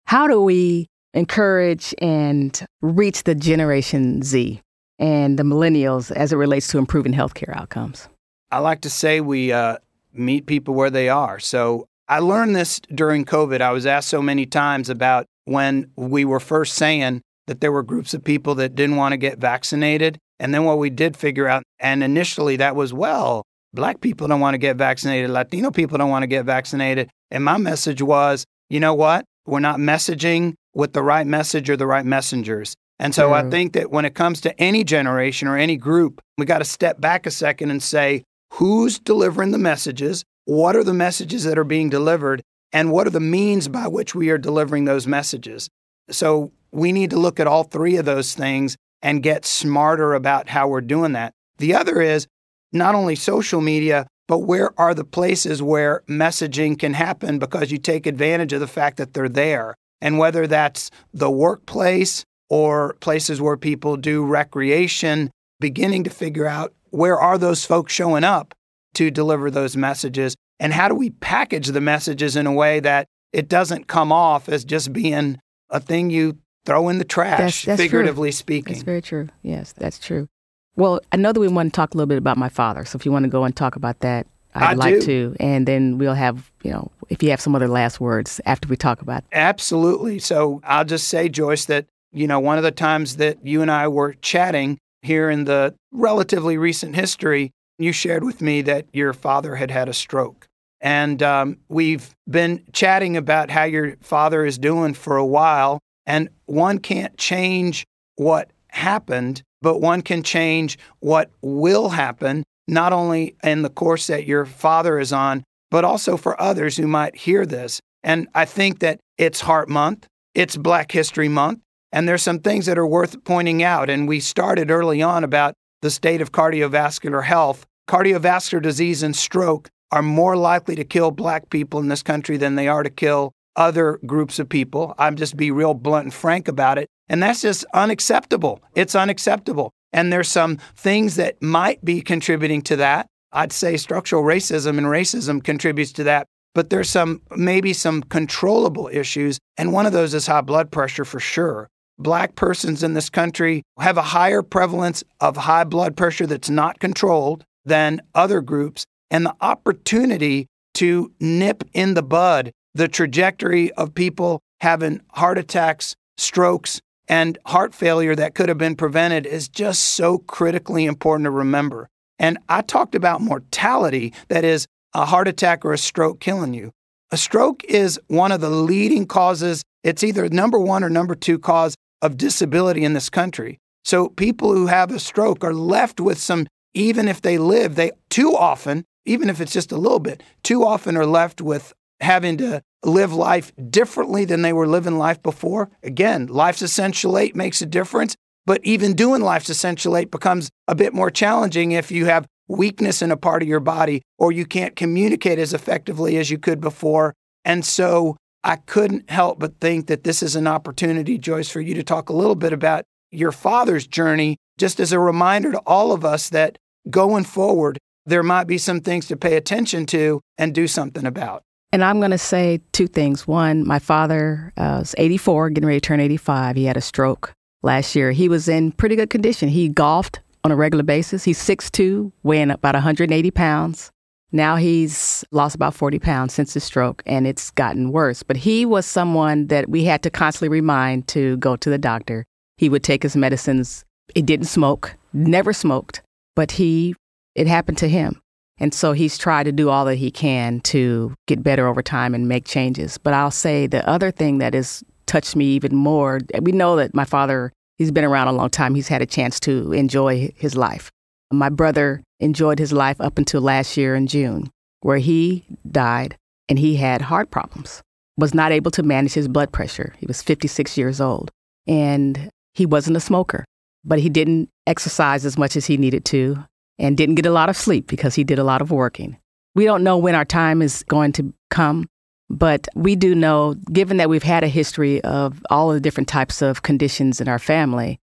How 0.05 0.27
do 0.27 0.43
we 0.43 0.89
encourage 1.14 1.94
and 2.01 2.64
reach 2.81 3.25
the 3.25 3.35
Generation 3.35 4.23
Z 4.23 4.61
and 4.99 5.38
the 5.38 5.42
millennials 5.42 6.11
as 6.12 6.33
it 6.33 6.37
relates 6.37 6.68
to 6.68 6.79
improving 6.79 7.12
healthcare 7.12 7.55
outcomes? 7.57 8.09
I 8.51 8.59
like 8.59 8.81
to 8.83 8.90
say 8.90 9.20
we 9.20 9.53
uh, 9.53 9.79
meet 10.12 10.46
people 10.46 10.75
where 10.75 10.90
they 10.90 11.09
are. 11.09 11.38
So 11.38 11.87
I 12.09 12.18
learned 12.18 12.57
this 12.57 12.81
during 12.92 13.25
COVID. 13.25 13.61
I 13.61 13.70
was 13.70 13.87
asked 13.87 14.09
so 14.09 14.20
many 14.20 14.46
times 14.46 14.90
about 14.90 15.27
when 15.44 15.90
we 15.96 16.25
were 16.25 16.40
first 16.40 16.75
saying 16.75 17.23
that 17.46 17.61
there 17.61 17.73
were 17.73 17.83
groups 17.83 18.14
of 18.14 18.23
people 18.25 18.55
that 18.57 18.75
didn't 18.75 18.96
want 18.96 19.12
to 19.12 19.16
get 19.16 19.38
vaccinated. 19.38 20.18
And 20.38 20.55
then 20.55 20.64
what 20.64 20.79
we 20.79 20.90
did 20.90 21.16
figure 21.16 21.49
out, 21.49 21.62
and 21.79 22.03
initially 22.03 22.57
that 22.57 22.77
was, 22.77 22.92
well, 22.92 23.44
black 23.73 24.01
people 24.01 24.27
don't 24.27 24.40
want 24.40 24.55
to 24.55 24.59
get 24.59 24.77
vaccinated, 24.77 25.31
Latino 25.31 25.70
people 25.70 25.99
don't 25.99 26.11
want 26.11 26.23
to 26.23 26.29
get 26.29 26.44
vaccinated. 26.44 27.11
And 27.31 27.44
my 27.44 27.59
message 27.59 28.03
was, 28.03 28.44
you 28.68 28.81
know 28.81 28.94
what? 28.94 29.25
We're 29.46 29.61
not 29.61 29.79
messaging 29.79 30.55
with 30.75 30.93
the 30.93 31.03
right 31.03 31.27
message 31.27 31.69
or 31.69 31.77
the 31.77 31.87
right 31.87 32.05
messengers. 32.05 32.75
And 32.99 33.15
so 33.15 33.33
I 33.33 33.43
mm. 33.43 33.51
think 33.51 33.73
that 33.73 33.91
when 33.91 34.05
it 34.05 34.15
comes 34.15 34.43
to 34.43 34.61
any 34.61 34.85
generation 34.85 35.49
or 35.49 35.57
any 35.57 35.77
group, 35.77 36.21
we 36.37 36.45
got 36.45 36.59
to 36.59 36.65
step 36.65 37.01
back 37.01 37.27
a 37.27 37.31
second 37.31 37.71
and 37.71 37.83
say, 37.83 38.25
who's 38.55 38.99
delivering 38.99 39.53
the 39.53 39.59
messages? 39.59 40.23
What 40.45 40.77
are 40.77 40.85
the 40.85 40.95
messages 40.95 41.45
that 41.45 41.59
are 41.59 41.65
being 41.65 41.89
delivered? 41.89 42.43
And 42.73 42.93
what 42.93 43.07
are 43.07 43.11
the 43.11 43.21
means 43.21 43.69
by 43.69 43.89
which 43.89 44.15
we 44.15 44.31
are 44.31 44.39
delivering 44.39 44.85
those 44.85 45.07
messages? 45.07 45.69
So 46.11 46.53
we 46.73 46.93
need 46.93 47.11
to 47.11 47.19
look 47.19 47.41
at 47.41 47.47
all 47.47 47.65
three 47.65 47.97
of 47.97 48.05
those 48.05 48.35
things 48.35 48.77
and 49.03 49.23
get 49.23 49.47
smarter 49.47 50.13
about 50.13 50.49
how 50.49 50.69
we're 50.69 50.81
doing 50.81 51.13
that. 51.13 51.33
The 51.59 51.75
other 51.75 52.01
is 52.01 52.27
not 52.73 52.95
only 52.95 53.17
social 53.17 53.61
media, 53.61 54.07
but 54.29 54.41
where 54.41 54.79
are 54.79 54.95
the 54.95 55.05
places 55.05 55.63
where 55.63 56.03
messaging 56.09 56.79
can 56.79 56.95
happen 56.95 57.39
because 57.39 57.73
you 57.73 57.79
take 57.79 58.07
advantage 58.07 58.53
of 58.53 58.61
the 58.61 58.67
fact 58.67 58.99
that 58.99 59.15
they're 59.15 59.29
there? 59.29 59.75
And 60.01 60.19
whether 60.19 60.47
that's 60.47 60.91
the 61.13 61.31
workplace 61.31 62.25
or 62.49 62.95
places 63.01 63.41
where 63.41 63.57
people 63.57 63.97
do 63.97 64.25
recreation, 64.25 65.31
beginning 65.61 66.05
to 66.05 66.11
figure 66.11 66.47
out 66.47 66.73
where 66.91 67.19
are 67.19 67.39
those 67.39 67.65
folks 67.65 67.93
showing 67.93 68.25
up 68.25 68.55
to 68.95 69.11
deliver 69.11 69.51
those 69.51 69.77
messages 69.77 70.35
and 70.59 70.73
how 70.75 70.89
do 70.89 70.95
we 70.95 71.11
package 71.11 71.69
the 71.69 71.81
messages 71.81 72.37
in 72.37 72.47
a 72.47 72.53
way 72.53 72.81
that 72.81 73.07
it 73.33 73.49
doesn't 73.49 73.87
come 73.87 74.13
off 74.13 74.49
as 74.49 74.65
just 74.65 74.93
being 74.93 75.39
a 75.71 75.81
thing 75.81 76.11
you 76.11 76.39
throw 76.67 76.89
in 76.89 76.99
the 76.99 77.05
trash, 77.05 77.39
that's, 77.39 77.65
that's 77.65 77.81
figuratively 77.81 78.29
true. 78.29 78.33
speaking. 78.33 78.75
That's 78.75 78.85
very 78.85 79.01
true. 79.01 79.29
Yes, 79.43 79.73
that's 79.73 79.99
true. 79.99 80.29
Well, 80.77 81.01
I 81.13 81.17
know 81.17 81.33
that 81.33 81.41
we 81.41 81.49
want 81.49 81.73
to 81.73 81.77
talk 81.77 81.95
a 81.95 81.97
little 81.97 82.07
bit 82.07 82.19
about 82.19 82.37
my 82.37 82.49
father. 82.49 82.85
So 82.85 82.97
if 82.97 83.07
you 83.07 83.13
want 83.13 83.25
to 83.25 83.31
go 83.31 83.45
and 83.45 83.57
talk 83.57 83.77
about 83.77 84.01
that, 84.01 84.27
I'd 84.55 84.63
I 84.63 84.73
like 84.75 85.01
do. 85.01 85.07
to, 85.33 85.37
and 85.41 85.67
then 85.67 85.99
we'll 85.99 86.15
have 86.15 86.51
you 86.63 86.71
know 86.71 86.91
if 87.11 87.23
you 87.23 87.31
have 87.31 87.41
some 87.41 87.55
other 87.55 87.69
last 87.69 88.01
words 88.01 88.41
after 88.47 88.69
we 88.69 88.77
talk 88.77 89.03
about. 89.03 89.25
Absolutely. 89.33 90.19
So 90.21 90.61
I'll 90.65 90.85
just 90.85 91.09
say, 91.09 91.29
Joyce, 91.29 91.67
that, 91.67 91.87
you 92.13 92.27
know, 92.27 92.41
one 92.41 92.57
of 92.57 92.65
the 92.65 92.71
times 92.71 93.17
that 93.17 93.45
you 93.45 93.61
and 93.61 93.71
I 93.71 93.89
were 93.89 94.15
chatting 94.15 94.79
here 95.03 95.29
in 95.29 95.45
the 95.45 95.75
relatively 95.93 96.57
recent 96.57 96.95
history, 96.95 97.51
you 97.79 97.93
shared 97.93 98.25
with 98.25 98.41
me 98.41 98.63
that 98.63 98.87
your 98.93 99.13
father 99.13 99.57
had 99.57 99.71
had 99.71 99.89
a 99.89 99.93
stroke. 99.93 100.47
And 100.81 101.23
um, 101.23 101.59
we've 101.69 102.15
been 102.29 102.65
chatting 102.73 103.17
about 103.17 103.51
how 103.51 103.65
your 103.65 103.97
father 104.01 104.47
is 104.47 104.57
doing 104.57 104.95
for 104.95 105.17
a 105.17 105.27
while. 105.27 105.81
And 106.07 106.31
one 106.47 106.79
can't 106.79 107.17
change 107.19 107.85
what 108.17 108.51
happened, 108.69 109.43
but 109.61 109.81
one 109.81 110.03
can 110.03 110.23
change 110.23 110.79
what 111.01 111.31
will 111.43 111.91
happen, 111.91 112.45
not 112.71 112.93
only 112.93 113.37
in 113.43 113.63
the 113.63 113.69
course 113.69 114.07
that 114.07 114.27
your 114.27 114.47
father 114.47 114.99
is 114.99 115.13
on, 115.13 115.43
but 115.71 115.85
also 115.85 116.17
for 116.17 116.41
others 116.41 116.77
who 116.77 116.87
might 116.87 117.17
hear 117.17 117.45
this. 117.45 117.81
And 118.03 118.29
I 118.35 118.45
think 118.45 118.79
that 118.79 119.01
it's 119.19 119.41
Heart 119.41 119.69
Month, 119.69 120.07
it's 120.35 120.57
Black 120.57 120.93
History 120.93 121.29
Month, 121.29 121.61
and 121.93 122.09
there's 122.09 122.23
some 122.23 122.39
things 122.39 122.67
that 122.67 122.79
are 122.79 122.87
worth 122.87 123.25
pointing 123.25 123.63
out. 123.63 123.91
And 123.91 124.09
we 124.09 124.21
started 124.21 124.71
early 124.71 125.03
on 125.03 125.25
about 125.25 125.55
the 125.83 125.91
state 125.91 126.21
of 126.21 126.33
cardiovascular 126.33 127.25
health. 127.25 127.67
Cardiovascular 127.89 128.63
disease 128.63 129.03
and 129.03 129.17
stroke 129.17 129.69
are 129.91 130.03
more 130.03 130.37
likely 130.37 130.77
to 130.77 130.85
kill 130.85 131.11
black 131.11 131.51
people 131.51 131.81
in 131.81 131.89
this 131.89 132.05
country 132.05 132.37
than 132.37 132.55
they 132.55 132.69
are 132.69 132.85
to 132.85 132.91
kill 132.91 133.33
other 133.57 133.99
groups 134.07 134.39
of 134.39 134.49
people. 134.49 134.95
I'm 134.97 135.17
just 135.17 135.37
be 135.37 135.51
real 135.51 135.75
blunt 135.75 136.05
and 136.05 136.15
frank 136.15 136.47
about 136.47 136.79
it. 136.79 136.87
And 137.09 137.21
that's 137.21 137.43
just 137.43 137.65
unacceptable. 137.75 138.63
It's 138.77 138.95
unacceptable. 138.95 139.73
And 139.92 140.12
there's 140.12 140.29
some 140.29 140.59
things 140.76 141.16
that 141.16 141.42
might 141.42 141.85
be 141.85 142.00
contributing 142.00 142.62
to 142.62 142.76
that. 142.76 143.07
I'd 143.33 143.53
say 143.53 143.76
structural 143.76 144.22
racism 144.22 144.79
and 144.79 144.87
racism 144.87 145.42
contributes 145.42 145.92
to 145.92 146.05
that. 146.05 146.26
But 146.55 146.70
there's 146.70 146.90
some 146.90 147.22
maybe 147.37 147.72
some 147.72 148.03
controllable 148.03 148.88
issues. 148.92 149.38
And 149.57 149.72
one 149.72 149.87
of 149.87 149.92
those 149.92 150.14
is 150.14 150.26
high 150.26 150.40
blood 150.40 150.70
pressure 150.70 151.05
for 151.05 151.20
sure. 151.20 151.68
Black 151.98 152.35
persons 152.35 152.83
in 152.83 152.94
this 152.94 153.11
country 153.11 153.62
have 153.79 153.96
a 153.96 154.03
higher 154.03 154.42
prevalence 154.42 155.05
of 155.20 155.37
high 155.37 155.64
blood 155.64 155.96
pressure 155.96 156.26
that's 156.26 156.50
not 156.50 156.81
controlled 156.81 157.44
than 157.64 158.00
other 158.14 158.40
groups. 158.40 158.85
And 159.11 159.26
the 159.26 159.37
opportunity 159.40 160.46
to 160.74 161.12
nip 161.20 161.62
in 161.72 161.94
the 161.94 162.03
bud 162.03 162.53
the 162.74 162.88
trajectory 162.88 163.72
of 163.72 163.94
people 163.94 164.40
having 164.61 165.00
heart 165.11 165.38
attacks, 165.38 165.94
strokes, 166.16 166.81
and 167.11 167.37
heart 167.44 167.75
failure 167.75 168.14
that 168.14 168.37
could 168.37 168.49
have 168.49 168.57
been 168.57 168.77
prevented 168.77 169.27
is 169.27 169.49
just 169.49 169.83
so 169.83 170.18
critically 170.18 170.87
important 170.87 171.25
to 171.25 171.31
remember. 171.31 171.88
And 172.20 172.38
I 172.49 172.62
talked 172.62 172.94
about 172.94 173.20
mortality, 173.20 174.14
that 174.29 174.44
is, 174.44 174.68
a 174.94 175.05
heart 175.05 175.27
attack 175.27 175.64
or 175.64 175.73
a 175.73 175.79
stroke 175.79 176.20
killing 176.20 176.55
you. 176.55 176.70
A 177.11 177.16
stroke 177.16 177.64
is 177.64 177.99
one 178.07 178.31
of 178.31 178.40
the 178.40 178.49
leading 178.49 179.07
causes, 179.07 179.64
it's 179.83 180.05
either 180.05 180.29
number 180.29 180.59
one 180.61 180.85
or 180.85 180.88
number 180.88 181.16
two 181.16 181.40
cause 181.40 181.75
of 182.01 182.16
disability 182.16 182.85
in 182.85 182.92
this 182.92 183.11
country. 183.11 183.59
So 183.85 184.09
people 184.09 184.55
who 184.55 184.68
have 184.68 184.92
a 184.92 185.01
stroke 185.01 185.42
are 185.42 185.55
left 185.55 186.01
with 186.01 186.18
some, 186.18 186.46
even 186.75 187.09
if 187.09 187.23
they 187.23 187.38
live, 187.38 187.75
they 187.75 187.90
too 188.09 188.37
often, 188.37 188.85
even 189.05 189.29
if 189.29 189.40
it's 189.40 189.53
just 189.53 189.73
a 189.73 189.79
little 189.79 189.99
bit, 189.99 190.23
too 190.44 190.64
often 190.64 190.96
are 190.96 191.07
left 191.07 191.40
with 191.40 191.73
having 192.01 192.37
to 192.37 192.62
live 192.85 193.12
life 193.12 193.53
differently 193.71 194.25
than 194.25 194.43
they 194.43 194.53
were 194.53 194.66
living 194.66 194.99
life 194.99 195.23
before. 195.23 195.71
Again, 195.83 196.27
life's 196.27 196.62
essential 196.62 197.19
eight 197.19 197.37
makes 197.37 197.61
a 197.61 197.66
difference, 197.66 198.16
but 198.47 198.61
even 198.64 198.95
doing 198.95 199.23
life's 199.23 199.51
essential 199.51 199.97
eight 199.97 200.11
becomes 200.11 200.51
a 200.66 200.75
bit 200.75 200.95
more 200.95 201.11
challenging 201.11 201.73
if 201.73 201.90
you 201.90 202.07
have 202.07 202.27
weakness 202.49 203.01
in 203.03 203.11
a 203.11 203.16
part 203.16 203.43
of 203.43 203.49
your 203.49 203.61
body 203.61 204.03
or 204.19 204.33
you 204.33 204.45
can't 204.45 204.77
communicate 204.77 205.38
as 205.38 205.55
effectively 205.55 206.16
as 206.16 206.31
you 206.31 206.38
could 206.38 206.61
before. 206.61 207.14
And 207.45 207.64
so 207.64 208.16
I 208.43 208.57
couldn't 208.57 209.11
help 209.11 209.38
but 209.38 209.61
think 209.61 209.87
that 209.87 210.05
this 210.05 210.23
is 210.23 210.35
an 210.35 210.47
opportunity, 210.47 211.19
Joyce, 211.19 211.51
for 211.51 211.61
you 211.61 211.75
to 211.75 211.83
talk 211.83 212.09
a 212.09 212.14
little 212.14 212.35
bit 212.35 212.53
about 212.53 212.85
your 213.11 213.33
father's 213.33 213.87
journey, 213.87 214.37
just 214.59 214.81
as 214.81 214.93
a 214.93 214.99
reminder 214.99 215.53
to 215.53 215.59
all 215.61 215.93
of 215.93 216.05
us 216.05 216.29
that 216.31 216.59
going 216.88 217.25
forward, 217.25 217.79
there 218.07 218.23
might 218.23 218.47
be 218.47 218.59
some 218.59 218.81
things 218.81 219.07
to 219.09 219.16
pay 219.16 219.37
attention 219.37 219.87
to 219.87 220.21
and 220.38 220.55
do 220.55 220.66
something 220.66 221.05
about. 221.05 221.43
And 221.73 221.85
I'm 221.85 222.01
going 222.01 222.11
to 222.11 222.19
say 222.19 222.61
two 222.73 222.89
things. 222.89 223.29
One, 223.29 223.67
my 223.67 223.79
father 223.79 224.53
uh, 224.57 224.79
was 224.81 224.95
84, 224.99 225.51
getting 225.51 225.69
ready 225.69 225.81
to 225.81 225.87
turn 225.87 226.01
85. 226.01 226.57
He 226.57 226.65
had 226.65 226.77
a 226.77 226.81
stroke 226.81 227.33
last 227.63 227.95
year. 227.95 228.11
He 228.11 228.29
was 228.29 228.49
in 228.49 228.73
pretty 228.73 228.97
good 228.97 229.11
condition. 229.11 229.49
He 229.49 229.69
golfed 229.69 230.21
on 230.43 230.51
a 230.51 230.57
regular 230.57 230.83
basis. 230.83 231.23
He's 231.23 231.39
6'2, 231.39 232.11
weighing 232.23 232.51
about 232.51 232.75
180 232.75 233.31
pounds. 233.31 233.93
Now 234.33 234.57
he's 234.57 235.25
lost 235.33 235.55
about 235.55 235.75
40 235.75 235.99
pounds 235.99 236.35
since 236.35 236.55
his 236.55 236.65
stroke, 236.65 237.03
and 237.05 237.27
it's 237.27 237.51
gotten 237.51 237.91
worse. 237.91 238.23
But 238.23 238.37
he 238.37 238.65
was 238.65 238.87
someone 238.87 239.49
that 239.49 239.69
we 239.69 239.85
had 239.85 240.03
to 240.05 240.11
constantly 240.11 240.49
remind 240.49 241.09
to 241.09 241.37
go 241.39 241.57
to 241.57 241.71
the 241.71 241.79
doctor. 241.79 242.25
He 242.57 242.69
would 242.69 242.85
take 242.85 243.03
his 243.03 243.17
medicines. 243.17 243.85
He 244.15 244.23
didn't 244.23 244.47
smoke, 244.47 244.97
never 245.13 245.53
smoked, 245.53 246.03
but 246.37 246.53
he, 246.53 246.95
it 247.35 247.47
happened 247.47 247.79
to 247.79 247.89
him. 247.89 248.21
And 248.61 248.75
so 248.75 248.92
he's 248.92 249.16
tried 249.16 249.44
to 249.44 249.53
do 249.53 249.70
all 249.70 249.87
that 249.87 249.96
he 249.96 250.11
can 250.11 250.61
to 250.61 251.14
get 251.27 251.42
better 251.42 251.66
over 251.66 251.83
time 251.83 252.14
and 252.14 252.29
make 252.29 252.46
changes. 252.46 252.99
But 252.99 253.14
I'll 253.14 253.31
say 253.31 253.66
the 253.66 253.87
other 253.88 254.11
thing 254.11 254.38
that 254.38 254.53
has 254.53 254.85
touched 255.07 255.35
me 255.35 255.46
even 255.46 255.75
more, 255.75 256.20
we 256.40 256.53
know 256.53 256.77
that 256.77 256.94
my 256.94 257.07
father, 257.07 257.53
he's 257.79 257.90
been 257.90 258.05
around 258.05 258.29
a 258.29 258.33
long 258.33 258.51
time. 258.51 258.75
He's 258.75 258.88
had 258.88 259.03
a 259.03 259.07
chance 259.07 259.40
to 259.40 259.73
enjoy 259.73 260.33
his 260.37 260.55
life. 260.55 260.90
My 261.33 261.49
brother 261.49 262.03
enjoyed 262.20 262.59
his 262.59 262.73
life 262.73 263.01
up 263.01 263.16
until 263.16 263.40
last 263.40 263.77
year 263.77 263.94
in 263.94 264.07
June, 264.07 264.51
where 264.83 264.99
he 264.99 265.44
died 265.70 266.16
and 266.49 266.59
he 266.59 266.77
had 266.77 267.01
heart 267.01 267.31
problems, 267.31 267.81
was 268.18 268.35
not 268.35 268.53
able 268.53 268.70
to 268.73 268.83
manage 268.83 269.14
his 269.14 269.29
blood 269.29 269.53
pressure. 269.53 269.94
He 269.99 270.07
was 270.07 270.23
56 270.23 270.77
years 270.77 271.01
old 271.01 271.31
and 271.66 272.29
he 272.53 272.66
wasn't 272.66 272.96
a 272.96 273.01
smoker, 273.01 273.44
but 273.85 274.01
he 274.01 274.11
didn't 274.11 274.51
exercise 274.66 275.25
as 275.25 275.38
much 275.38 275.57
as 275.57 275.66
he 275.66 275.77
needed 275.77 276.05
to 276.07 276.44
and 276.81 276.97
didn't 276.97 277.16
get 277.16 277.27
a 277.27 277.31
lot 277.31 277.51
of 277.51 277.57
sleep 277.57 277.87
because 277.87 278.14
he 278.14 278.25
did 278.25 278.38
a 278.38 278.45
lot 278.45 278.62
of 278.62 278.73
working. 278.73 279.19
We 279.55 279.64
don't 279.64 279.85
know 279.85 279.99
when 279.99 280.14
our 280.14 280.25
time 280.25 280.62
is 280.62 280.83
going 280.88 281.12
to 281.12 281.33
come, 281.51 281.87
but 282.31 282.66
we 282.75 282.97
do 282.97 283.14
know, 283.14 283.55
given 283.71 283.99
that 283.99 284.09
we've 284.09 284.23
had 284.23 284.43
a 284.43 284.49
history 284.49 285.01
of 285.03 285.43
all 285.51 285.69
the 285.69 285.81
different 285.81 286.09
types 286.09 286.40
of 286.40 286.62
conditions 286.62 287.21
in 287.21 287.29
our 287.29 287.38
family, 287.38 288.01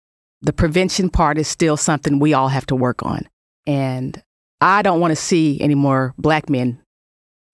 the 0.40 0.52
prevention 0.52 1.10
part 1.10 1.36
is 1.36 1.48
still 1.48 1.76
something 1.76 2.18
we 2.18 2.32
all 2.32 2.48
have 2.48 2.66
to 2.66 2.76
work 2.76 3.02
on. 3.02 3.28
And 3.66 4.22
I 4.60 4.82
don't 4.82 5.00
want 5.00 5.10
to 5.10 5.16
see 5.16 5.60
any 5.60 5.74
more 5.74 6.14
black 6.16 6.48
men 6.48 6.80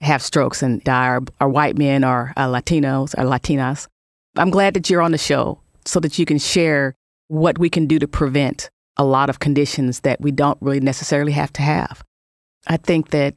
have 0.03 0.23
strokes 0.23 0.63
and 0.63 0.85
die, 0.85 1.09
or, 1.09 1.23
or 1.41 1.49
white 1.49 1.79
men, 1.79 2.05
or 2.05 2.35
uh, 2.37 2.47
Latinos, 2.47 3.15
or 3.17 3.25
Latinas. 3.25 3.89
I'm 4.37 4.51
glad 4.51 4.75
that 4.75 4.91
you're 4.91 5.01
on 5.01 5.13
the 5.13 5.19
show 5.19 5.61
so 5.87 5.99
that 6.01 6.19
you 6.19 6.27
can 6.27 6.39
share 6.39 6.95
what 7.29 7.59
we 7.59 7.71
can 7.71 7.87
do 7.87 7.99
to 7.99 8.07
prevent 8.07 8.69
a 8.97 9.05
lot 9.05 9.31
of 9.31 9.39
conditions 9.39 10.01
that 10.01 10.21
we 10.21 10.31
don't 10.31 10.59
really 10.61 10.81
necessarily 10.81 11.33
have 11.33 11.53
to 11.55 11.63
have. 11.63 12.03
I 12.67 12.77
think 12.77 13.11
that 13.11 13.35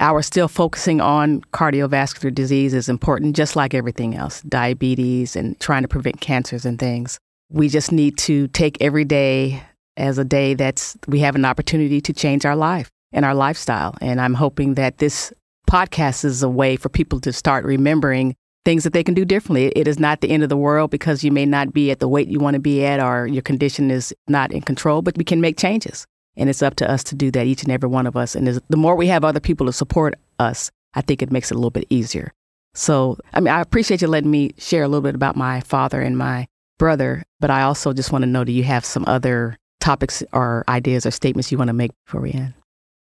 our 0.00 0.22
still 0.22 0.48
focusing 0.48 1.00
on 1.00 1.42
cardiovascular 1.52 2.34
disease 2.34 2.74
is 2.74 2.88
important, 2.88 3.36
just 3.36 3.54
like 3.54 3.72
everything 3.72 4.16
else 4.16 4.42
diabetes 4.42 5.36
and 5.36 5.58
trying 5.60 5.82
to 5.82 5.88
prevent 5.88 6.20
cancers 6.20 6.64
and 6.64 6.78
things. 6.78 7.18
We 7.50 7.68
just 7.68 7.92
need 7.92 8.18
to 8.18 8.48
take 8.48 8.78
every 8.80 9.04
day 9.04 9.62
as 9.96 10.18
a 10.18 10.24
day 10.24 10.54
that's 10.54 10.96
we 11.06 11.20
have 11.20 11.36
an 11.36 11.44
opportunity 11.44 12.00
to 12.00 12.12
change 12.12 12.44
our 12.44 12.56
life 12.56 12.90
and 13.12 13.24
our 13.24 13.34
lifestyle. 13.34 13.94
And 14.00 14.20
I'm 14.20 14.34
hoping 14.34 14.74
that 14.74 14.98
this 14.98 15.32
podcast 15.68 16.24
is 16.24 16.42
a 16.42 16.48
way 16.48 16.76
for 16.76 16.88
people 16.88 17.20
to 17.20 17.32
start 17.32 17.64
remembering 17.64 18.34
things 18.64 18.84
that 18.84 18.92
they 18.92 19.02
can 19.02 19.14
do 19.14 19.24
differently. 19.24 19.66
It 19.74 19.88
is 19.88 19.98
not 19.98 20.20
the 20.20 20.30
end 20.30 20.42
of 20.42 20.48
the 20.48 20.56
world 20.56 20.90
because 20.90 21.24
you 21.24 21.32
may 21.32 21.46
not 21.46 21.72
be 21.72 21.90
at 21.90 22.00
the 22.00 22.08
weight 22.08 22.28
you 22.28 22.38
want 22.38 22.54
to 22.54 22.60
be 22.60 22.84
at 22.84 23.00
or 23.00 23.26
your 23.26 23.42
condition 23.42 23.90
is 23.90 24.14
not 24.28 24.52
in 24.52 24.62
control, 24.62 25.02
but 25.02 25.16
we 25.16 25.24
can 25.24 25.40
make 25.40 25.58
changes. 25.58 26.06
And 26.36 26.48
it's 26.48 26.62
up 26.62 26.76
to 26.76 26.90
us 26.90 27.04
to 27.04 27.14
do 27.14 27.30
that, 27.32 27.46
each 27.46 27.62
and 27.62 27.72
every 27.72 27.88
one 27.88 28.06
of 28.06 28.16
us. 28.16 28.34
And 28.34 28.46
the 28.46 28.76
more 28.76 28.96
we 28.96 29.08
have 29.08 29.24
other 29.24 29.40
people 29.40 29.66
to 29.66 29.72
support 29.72 30.14
us, 30.38 30.70
I 30.94 31.02
think 31.02 31.22
it 31.22 31.30
makes 31.30 31.50
it 31.50 31.54
a 31.54 31.58
little 31.58 31.70
bit 31.70 31.86
easier. 31.90 32.32
So, 32.74 33.18
I 33.34 33.40
mean, 33.40 33.52
I 33.52 33.60
appreciate 33.60 34.00
you 34.00 34.08
letting 34.08 34.30
me 34.30 34.54
share 34.56 34.82
a 34.82 34.88
little 34.88 35.02
bit 35.02 35.14
about 35.14 35.36
my 35.36 35.60
father 35.60 36.00
and 36.00 36.16
my 36.16 36.46
brother, 36.78 37.22
but 37.38 37.50
I 37.50 37.62
also 37.62 37.92
just 37.92 38.12
want 38.12 38.22
to 38.22 38.26
know 38.26 38.44
do 38.44 38.52
you 38.52 38.64
have 38.64 38.84
some 38.84 39.04
other 39.06 39.58
topics 39.80 40.22
or 40.32 40.64
ideas 40.68 41.04
or 41.04 41.10
statements 41.10 41.52
you 41.52 41.58
want 41.58 41.68
to 41.68 41.74
make 41.74 41.90
before 42.06 42.22
we 42.22 42.32
end? 42.32 42.54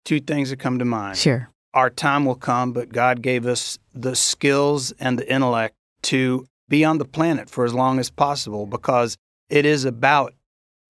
Two 0.06 0.20
things 0.20 0.48
that 0.48 0.58
come 0.58 0.78
to 0.78 0.84
mind. 0.86 1.18
Sure. 1.18 1.50
Our 1.72 1.90
time 1.90 2.24
will 2.24 2.34
come, 2.34 2.72
but 2.72 2.92
God 2.92 3.22
gave 3.22 3.46
us 3.46 3.78
the 3.94 4.16
skills 4.16 4.92
and 4.98 5.18
the 5.18 5.32
intellect 5.32 5.74
to 6.02 6.46
be 6.68 6.84
on 6.84 6.98
the 6.98 7.04
planet 7.04 7.50
for 7.50 7.64
as 7.64 7.74
long 7.74 7.98
as 7.98 8.10
possible 8.10 8.66
because 8.66 9.16
it 9.48 9.66
is 9.66 9.84
about 9.84 10.34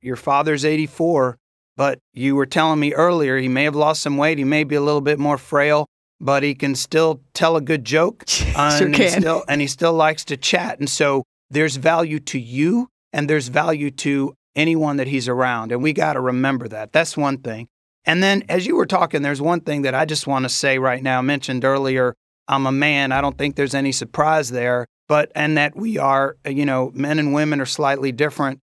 your 0.01 0.17
father's 0.17 0.65
84, 0.65 1.37
but 1.77 1.99
you 2.13 2.35
were 2.35 2.47
telling 2.47 2.81
me 2.81 2.95
earlier 2.95 3.39
he 3.39 3.49
may 3.49 3.65
have 3.65 3.75
lost 3.75 4.03
some 4.03 4.17
weight, 4.17 4.39
he 4.39 4.45
may 4.45 4.65
be 4.65 4.77
a 4.77 4.81
little 4.81 5.01
bit 5.01 5.19
more 5.19 5.39
frail, 5.39 5.87
but 6.21 6.43
he 6.43 6.55
can 6.55 6.75
still 6.75 7.21
tell 7.35 7.57
a 7.57 7.61
good 7.61 7.85
joke. 7.85 8.25
sure 8.27 8.53
and, 8.57 8.95
can. 8.95 8.95
He 8.95 9.09
still, 9.09 9.45
and 9.49 9.61
he 9.61 9.67
still 9.67 9.95
likes 9.95 10.25
to 10.27 10.37
chat. 10.37 10.79
And 10.79 10.89
so 10.89 11.25
there's 11.51 11.77
value 11.77 12.21
to 12.21 12.39
you 12.39 12.89
and 13.13 13.29
there's 13.29 13.49
value 13.49 13.91
to 13.91 14.35
anyone 14.55 14.97
that 14.97 15.09
he's 15.09 15.29
around. 15.29 15.73
And 15.73 15.83
we 15.83 15.93
got 15.93 16.15
to 16.15 16.21
remember 16.21 16.69
that. 16.69 16.93
That's 16.93 17.17
one 17.17 17.39
thing. 17.39 17.69
And 18.05 18.23
then 18.23 18.45
as 18.49 18.67
you 18.67 18.77
were 18.77 18.87
talking, 18.87 19.23
there's 19.23 19.43
one 19.43 19.61
thing 19.61 19.83
that 19.83 19.95
I 19.95 20.05
just 20.05 20.27
want 20.27 20.45
to 20.45 20.49
say 20.49 20.79
right 20.79 21.03
now. 21.03 21.19
I 21.19 21.23
mentioned 21.23 21.65
earlier, 21.65 22.15
I'm 22.49 22.67
a 22.67 22.73
man. 22.73 23.13
I 23.13 23.21
don't 23.21 23.37
think 23.37 23.57
there's 23.57 23.75
any 23.75 23.93
surprise 23.93 24.51
there, 24.51 24.87
but 25.09 25.31
and 25.35 25.57
that 25.57 25.77
we 25.77 25.99
are, 25.99 26.37
you 26.47 26.67
know, 26.67 26.91
men 26.95 27.19
and 27.19 27.33
women 27.33 27.61
are 27.61 27.67
slightly 27.67 28.13
different. 28.13 28.59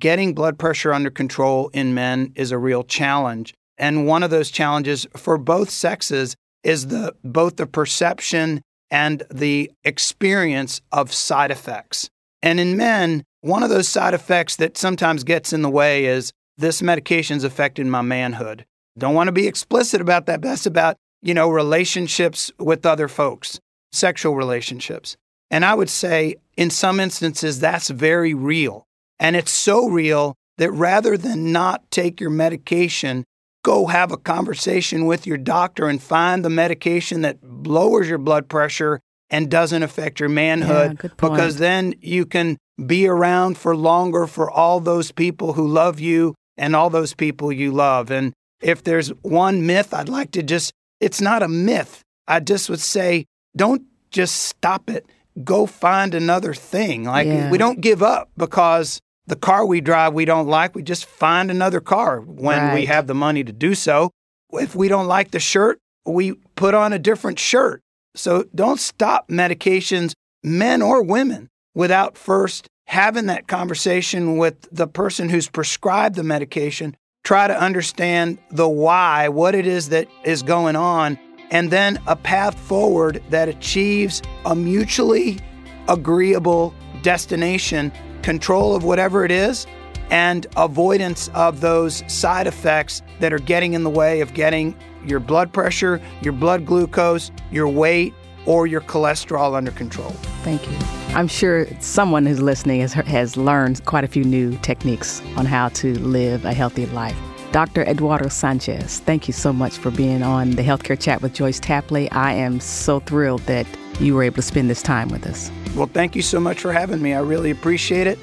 Getting 0.00 0.34
blood 0.34 0.58
pressure 0.58 0.92
under 0.92 1.10
control 1.10 1.68
in 1.68 1.94
men 1.94 2.32
is 2.34 2.52
a 2.52 2.58
real 2.58 2.82
challenge. 2.82 3.54
And 3.78 4.06
one 4.06 4.22
of 4.22 4.30
those 4.30 4.50
challenges 4.50 5.06
for 5.16 5.38
both 5.38 5.70
sexes 5.70 6.36
is 6.62 6.88
the 6.88 7.14
both 7.24 7.56
the 7.56 7.66
perception 7.66 8.60
and 8.90 9.22
the 9.30 9.70
experience 9.84 10.80
of 10.92 11.12
side 11.12 11.50
effects. 11.50 12.10
And 12.42 12.58
in 12.58 12.76
men, 12.76 13.24
one 13.40 13.62
of 13.62 13.70
those 13.70 13.88
side 13.88 14.14
effects 14.14 14.56
that 14.56 14.76
sometimes 14.76 15.24
gets 15.24 15.52
in 15.52 15.62
the 15.62 15.70
way 15.70 16.06
is 16.06 16.32
this 16.58 16.82
medication's 16.82 17.44
affecting 17.44 17.88
my 17.88 18.02
manhood. 18.02 18.66
Don't 18.98 19.14
want 19.14 19.28
to 19.28 19.32
be 19.32 19.46
explicit 19.46 20.00
about 20.00 20.26
that, 20.26 20.42
that's 20.42 20.66
about, 20.66 20.96
you 21.22 21.34
know, 21.34 21.48
relationships 21.48 22.50
with 22.58 22.84
other 22.84 23.08
folks, 23.08 23.60
sexual 23.92 24.34
relationships. 24.34 25.16
And 25.50 25.64
I 25.64 25.74
would 25.74 25.90
say 25.90 26.36
in 26.56 26.70
some 26.70 27.00
instances, 27.00 27.60
that's 27.60 27.88
very 27.90 28.34
real. 28.34 28.84
And 29.18 29.36
it's 29.36 29.50
so 29.50 29.88
real 29.88 30.34
that 30.58 30.70
rather 30.70 31.16
than 31.16 31.52
not 31.52 31.90
take 31.90 32.20
your 32.20 32.30
medication, 32.30 33.24
go 33.64 33.86
have 33.86 34.12
a 34.12 34.16
conversation 34.16 35.06
with 35.06 35.26
your 35.26 35.36
doctor 35.36 35.88
and 35.88 36.02
find 36.02 36.44
the 36.44 36.50
medication 36.50 37.22
that 37.22 37.38
lowers 37.42 38.08
your 38.08 38.18
blood 38.18 38.48
pressure 38.48 39.00
and 39.30 39.50
doesn't 39.50 39.82
affect 39.82 40.20
your 40.20 40.28
manhood 40.28 40.98
yeah, 41.02 41.10
because 41.16 41.56
then 41.56 41.94
you 42.00 42.26
can 42.26 42.56
be 42.84 43.06
around 43.06 43.56
for 43.56 43.76
longer 43.76 44.26
for 44.26 44.50
all 44.50 44.80
those 44.80 45.12
people 45.12 45.52
who 45.52 45.66
love 45.66 46.00
you 46.00 46.34
and 46.56 46.74
all 46.74 46.90
those 46.90 47.14
people 47.14 47.52
you 47.52 47.70
love. 47.70 48.10
And 48.10 48.32
if 48.60 48.82
there's 48.84 49.08
one 49.22 49.66
myth 49.66 49.92
I'd 49.94 50.08
like 50.08 50.32
to 50.32 50.42
just, 50.42 50.72
it's 51.00 51.20
not 51.20 51.42
a 51.42 51.48
myth. 51.48 52.02
I 52.28 52.40
just 52.40 52.68
would 52.70 52.80
say, 52.80 53.26
don't 53.56 53.82
just 54.10 54.36
stop 54.36 54.90
it. 54.90 55.06
Go 55.44 55.66
find 55.66 56.14
another 56.14 56.54
thing. 56.54 57.04
Like 57.04 57.26
Yeah. 57.26 57.50
we 57.50 57.58
don't 57.58 57.80
give 57.80 58.02
up 58.02 58.30
because 58.36 59.00
the 59.26 59.36
car 59.36 59.64
we 59.64 59.80
drive 59.80 60.12
we 60.12 60.24
don't 60.24 60.48
like. 60.48 60.74
We 60.74 60.82
just 60.82 61.06
find 61.06 61.50
another 61.50 61.80
car 61.80 62.20
when 62.20 62.74
we 62.74 62.86
have 62.86 63.06
the 63.06 63.14
money 63.14 63.44
to 63.44 63.52
do 63.52 63.74
so. 63.74 64.10
If 64.52 64.74
we 64.74 64.88
don't 64.88 65.06
like 65.06 65.30
the 65.30 65.38
shirt, 65.40 65.78
we 66.04 66.32
put 66.56 66.74
on 66.74 66.92
a 66.92 66.98
different 66.98 67.38
shirt. 67.38 67.80
So 68.16 68.44
don't 68.54 68.80
stop 68.80 69.28
medications, 69.28 70.12
men 70.42 70.82
or 70.82 71.02
women, 71.02 71.48
without 71.74 72.18
first 72.18 72.66
having 72.86 73.26
that 73.26 73.46
conversation 73.46 74.36
with 74.36 74.68
the 74.72 74.88
person 74.88 75.28
who's 75.28 75.48
prescribed 75.48 76.16
the 76.16 76.24
medication. 76.24 76.96
Try 77.30 77.46
to 77.46 77.56
understand 77.56 78.38
the 78.50 78.68
why, 78.68 79.28
what 79.28 79.54
it 79.54 79.64
is 79.64 79.90
that 79.90 80.08
is 80.24 80.42
going 80.42 80.74
on, 80.74 81.16
and 81.52 81.70
then 81.70 82.00
a 82.08 82.16
path 82.16 82.58
forward 82.58 83.22
that 83.30 83.48
achieves 83.48 84.20
a 84.46 84.56
mutually 84.56 85.38
agreeable 85.86 86.74
destination, 87.02 87.92
control 88.22 88.74
of 88.74 88.82
whatever 88.82 89.24
it 89.24 89.30
is, 89.30 89.68
and 90.10 90.48
avoidance 90.56 91.30
of 91.34 91.60
those 91.60 92.02
side 92.12 92.48
effects 92.48 93.00
that 93.20 93.32
are 93.32 93.38
getting 93.38 93.74
in 93.74 93.84
the 93.84 93.90
way 93.90 94.22
of 94.22 94.34
getting 94.34 94.74
your 95.06 95.20
blood 95.20 95.52
pressure, 95.52 96.00
your 96.22 96.32
blood 96.32 96.66
glucose, 96.66 97.30
your 97.52 97.68
weight, 97.68 98.12
or 98.50 98.66
your 98.66 98.80
cholesterol 98.80 99.54
under 99.54 99.70
control. 99.70 100.10
Thank 100.42 100.68
you. 100.68 100.76
I'm 101.14 101.28
sure 101.28 101.68
someone 101.78 102.26
who's 102.26 102.42
listening 102.42 102.80
has, 102.80 102.92
has 102.92 103.36
learned 103.36 103.84
quite 103.84 104.02
a 104.02 104.08
few 104.08 104.24
new 104.24 104.58
techniques 104.58 105.22
on 105.36 105.46
how 105.46 105.68
to 105.68 105.96
live 106.00 106.44
a 106.44 106.52
healthy 106.52 106.86
life. 106.86 107.16
Dr. 107.52 107.84
Eduardo 107.84 108.28
Sanchez, 108.28 108.98
thank 108.98 109.28
you 109.28 109.32
so 109.32 109.52
much 109.52 109.78
for 109.78 109.92
being 109.92 110.24
on 110.24 110.50
the 110.52 110.62
Healthcare 110.62 111.00
Chat 111.00 111.22
with 111.22 111.32
Joyce 111.32 111.60
Tapley. 111.60 112.10
I 112.10 112.32
am 112.32 112.58
so 112.58 112.98
thrilled 112.98 113.42
that 113.42 113.68
you 114.00 114.16
were 114.16 114.24
able 114.24 114.36
to 114.36 114.42
spend 114.42 114.68
this 114.68 114.82
time 114.82 115.10
with 115.10 115.26
us. 115.26 115.52
Well, 115.76 115.86
thank 115.86 116.16
you 116.16 116.22
so 116.22 116.40
much 116.40 116.58
for 116.58 116.72
having 116.72 117.00
me. 117.00 117.14
I 117.14 117.20
really 117.20 117.52
appreciate 117.52 118.08
it. 118.08 118.18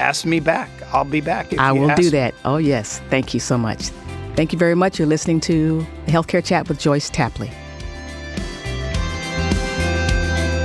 Ask 0.00 0.26
me 0.26 0.40
back. 0.40 0.70
I'll 0.92 1.04
be 1.04 1.20
back. 1.20 1.52
If 1.52 1.60
I 1.60 1.70
will 1.70 1.94
do 1.94 2.02
me. 2.02 2.08
that. 2.10 2.34
Oh, 2.44 2.56
yes. 2.56 3.00
Thank 3.10 3.32
you 3.32 3.38
so 3.38 3.56
much. 3.56 3.90
Thank 4.34 4.52
you 4.52 4.58
very 4.58 4.74
much. 4.74 4.98
You're 4.98 5.08
listening 5.08 5.38
to 5.40 5.86
Healthcare 6.06 6.44
Chat 6.44 6.68
with 6.68 6.80
Joyce 6.80 7.10
Tapley. 7.10 7.52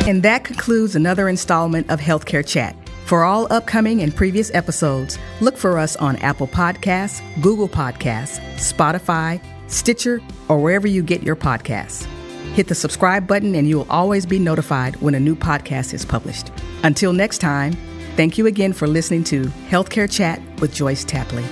And 0.05 0.21
that 0.23 0.43
concludes 0.43 0.97
another 0.97 1.29
installment 1.29 1.89
of 1.89 2.01
Healthcare 2.01 2.45
Chat. 2.45 2.75
For 3.05 3.23
all 3.23 3.51
upcoming 3.51 4.01
and 4.01 4.13
previous 4.13 4.53
episodes, 4.53 5.17
look 5.39 5.55
for 5.55 5.77
us 5.77 5.95
on 5.95 6.17
Apple 6.17 6.47
Podcasts, 6.47 7.21
Google 7.41 7.69
Podcasts, 7.69 8.39
Spotify, 8.55 9.41
Stitcher, 9.67 10.21
or 10.49 10.59
wherever 10.59 10.87
you 10.87 11.03
get 11.03 11.23
your 11.23 11.37
podcasts. 11.37 12.05
Hit 12.53 12.67
the 12.67 12.75
subscribe 12.75 13.27
button 13.27 13.55
and 13.55 13.67
you 13.67 13.77
will 13.77 13.87
always 13.89 14.25
be 14.25 14.39
notified 14.39 14.97
when 14.97 15.15
a 15.15 15.19
new 15.21 15.35
podcast 15.35 15.93
is 15.93 16.03
published. 16.03 16.51
Until 16.83 17.13
next 17.13 17.37
time, 17.37 17.73
thank 18.17 18.37
you 18.37 18.45
again 18.45 18.73
for 18.73 18.87
listening 18.87 19.23
to 19.25 19.45
Healthcare 19.69 20.11
Chat 20.11 20.41
with 20.59 20.73
Joyce 20.73 21.05
Tapley. 21.05 21.45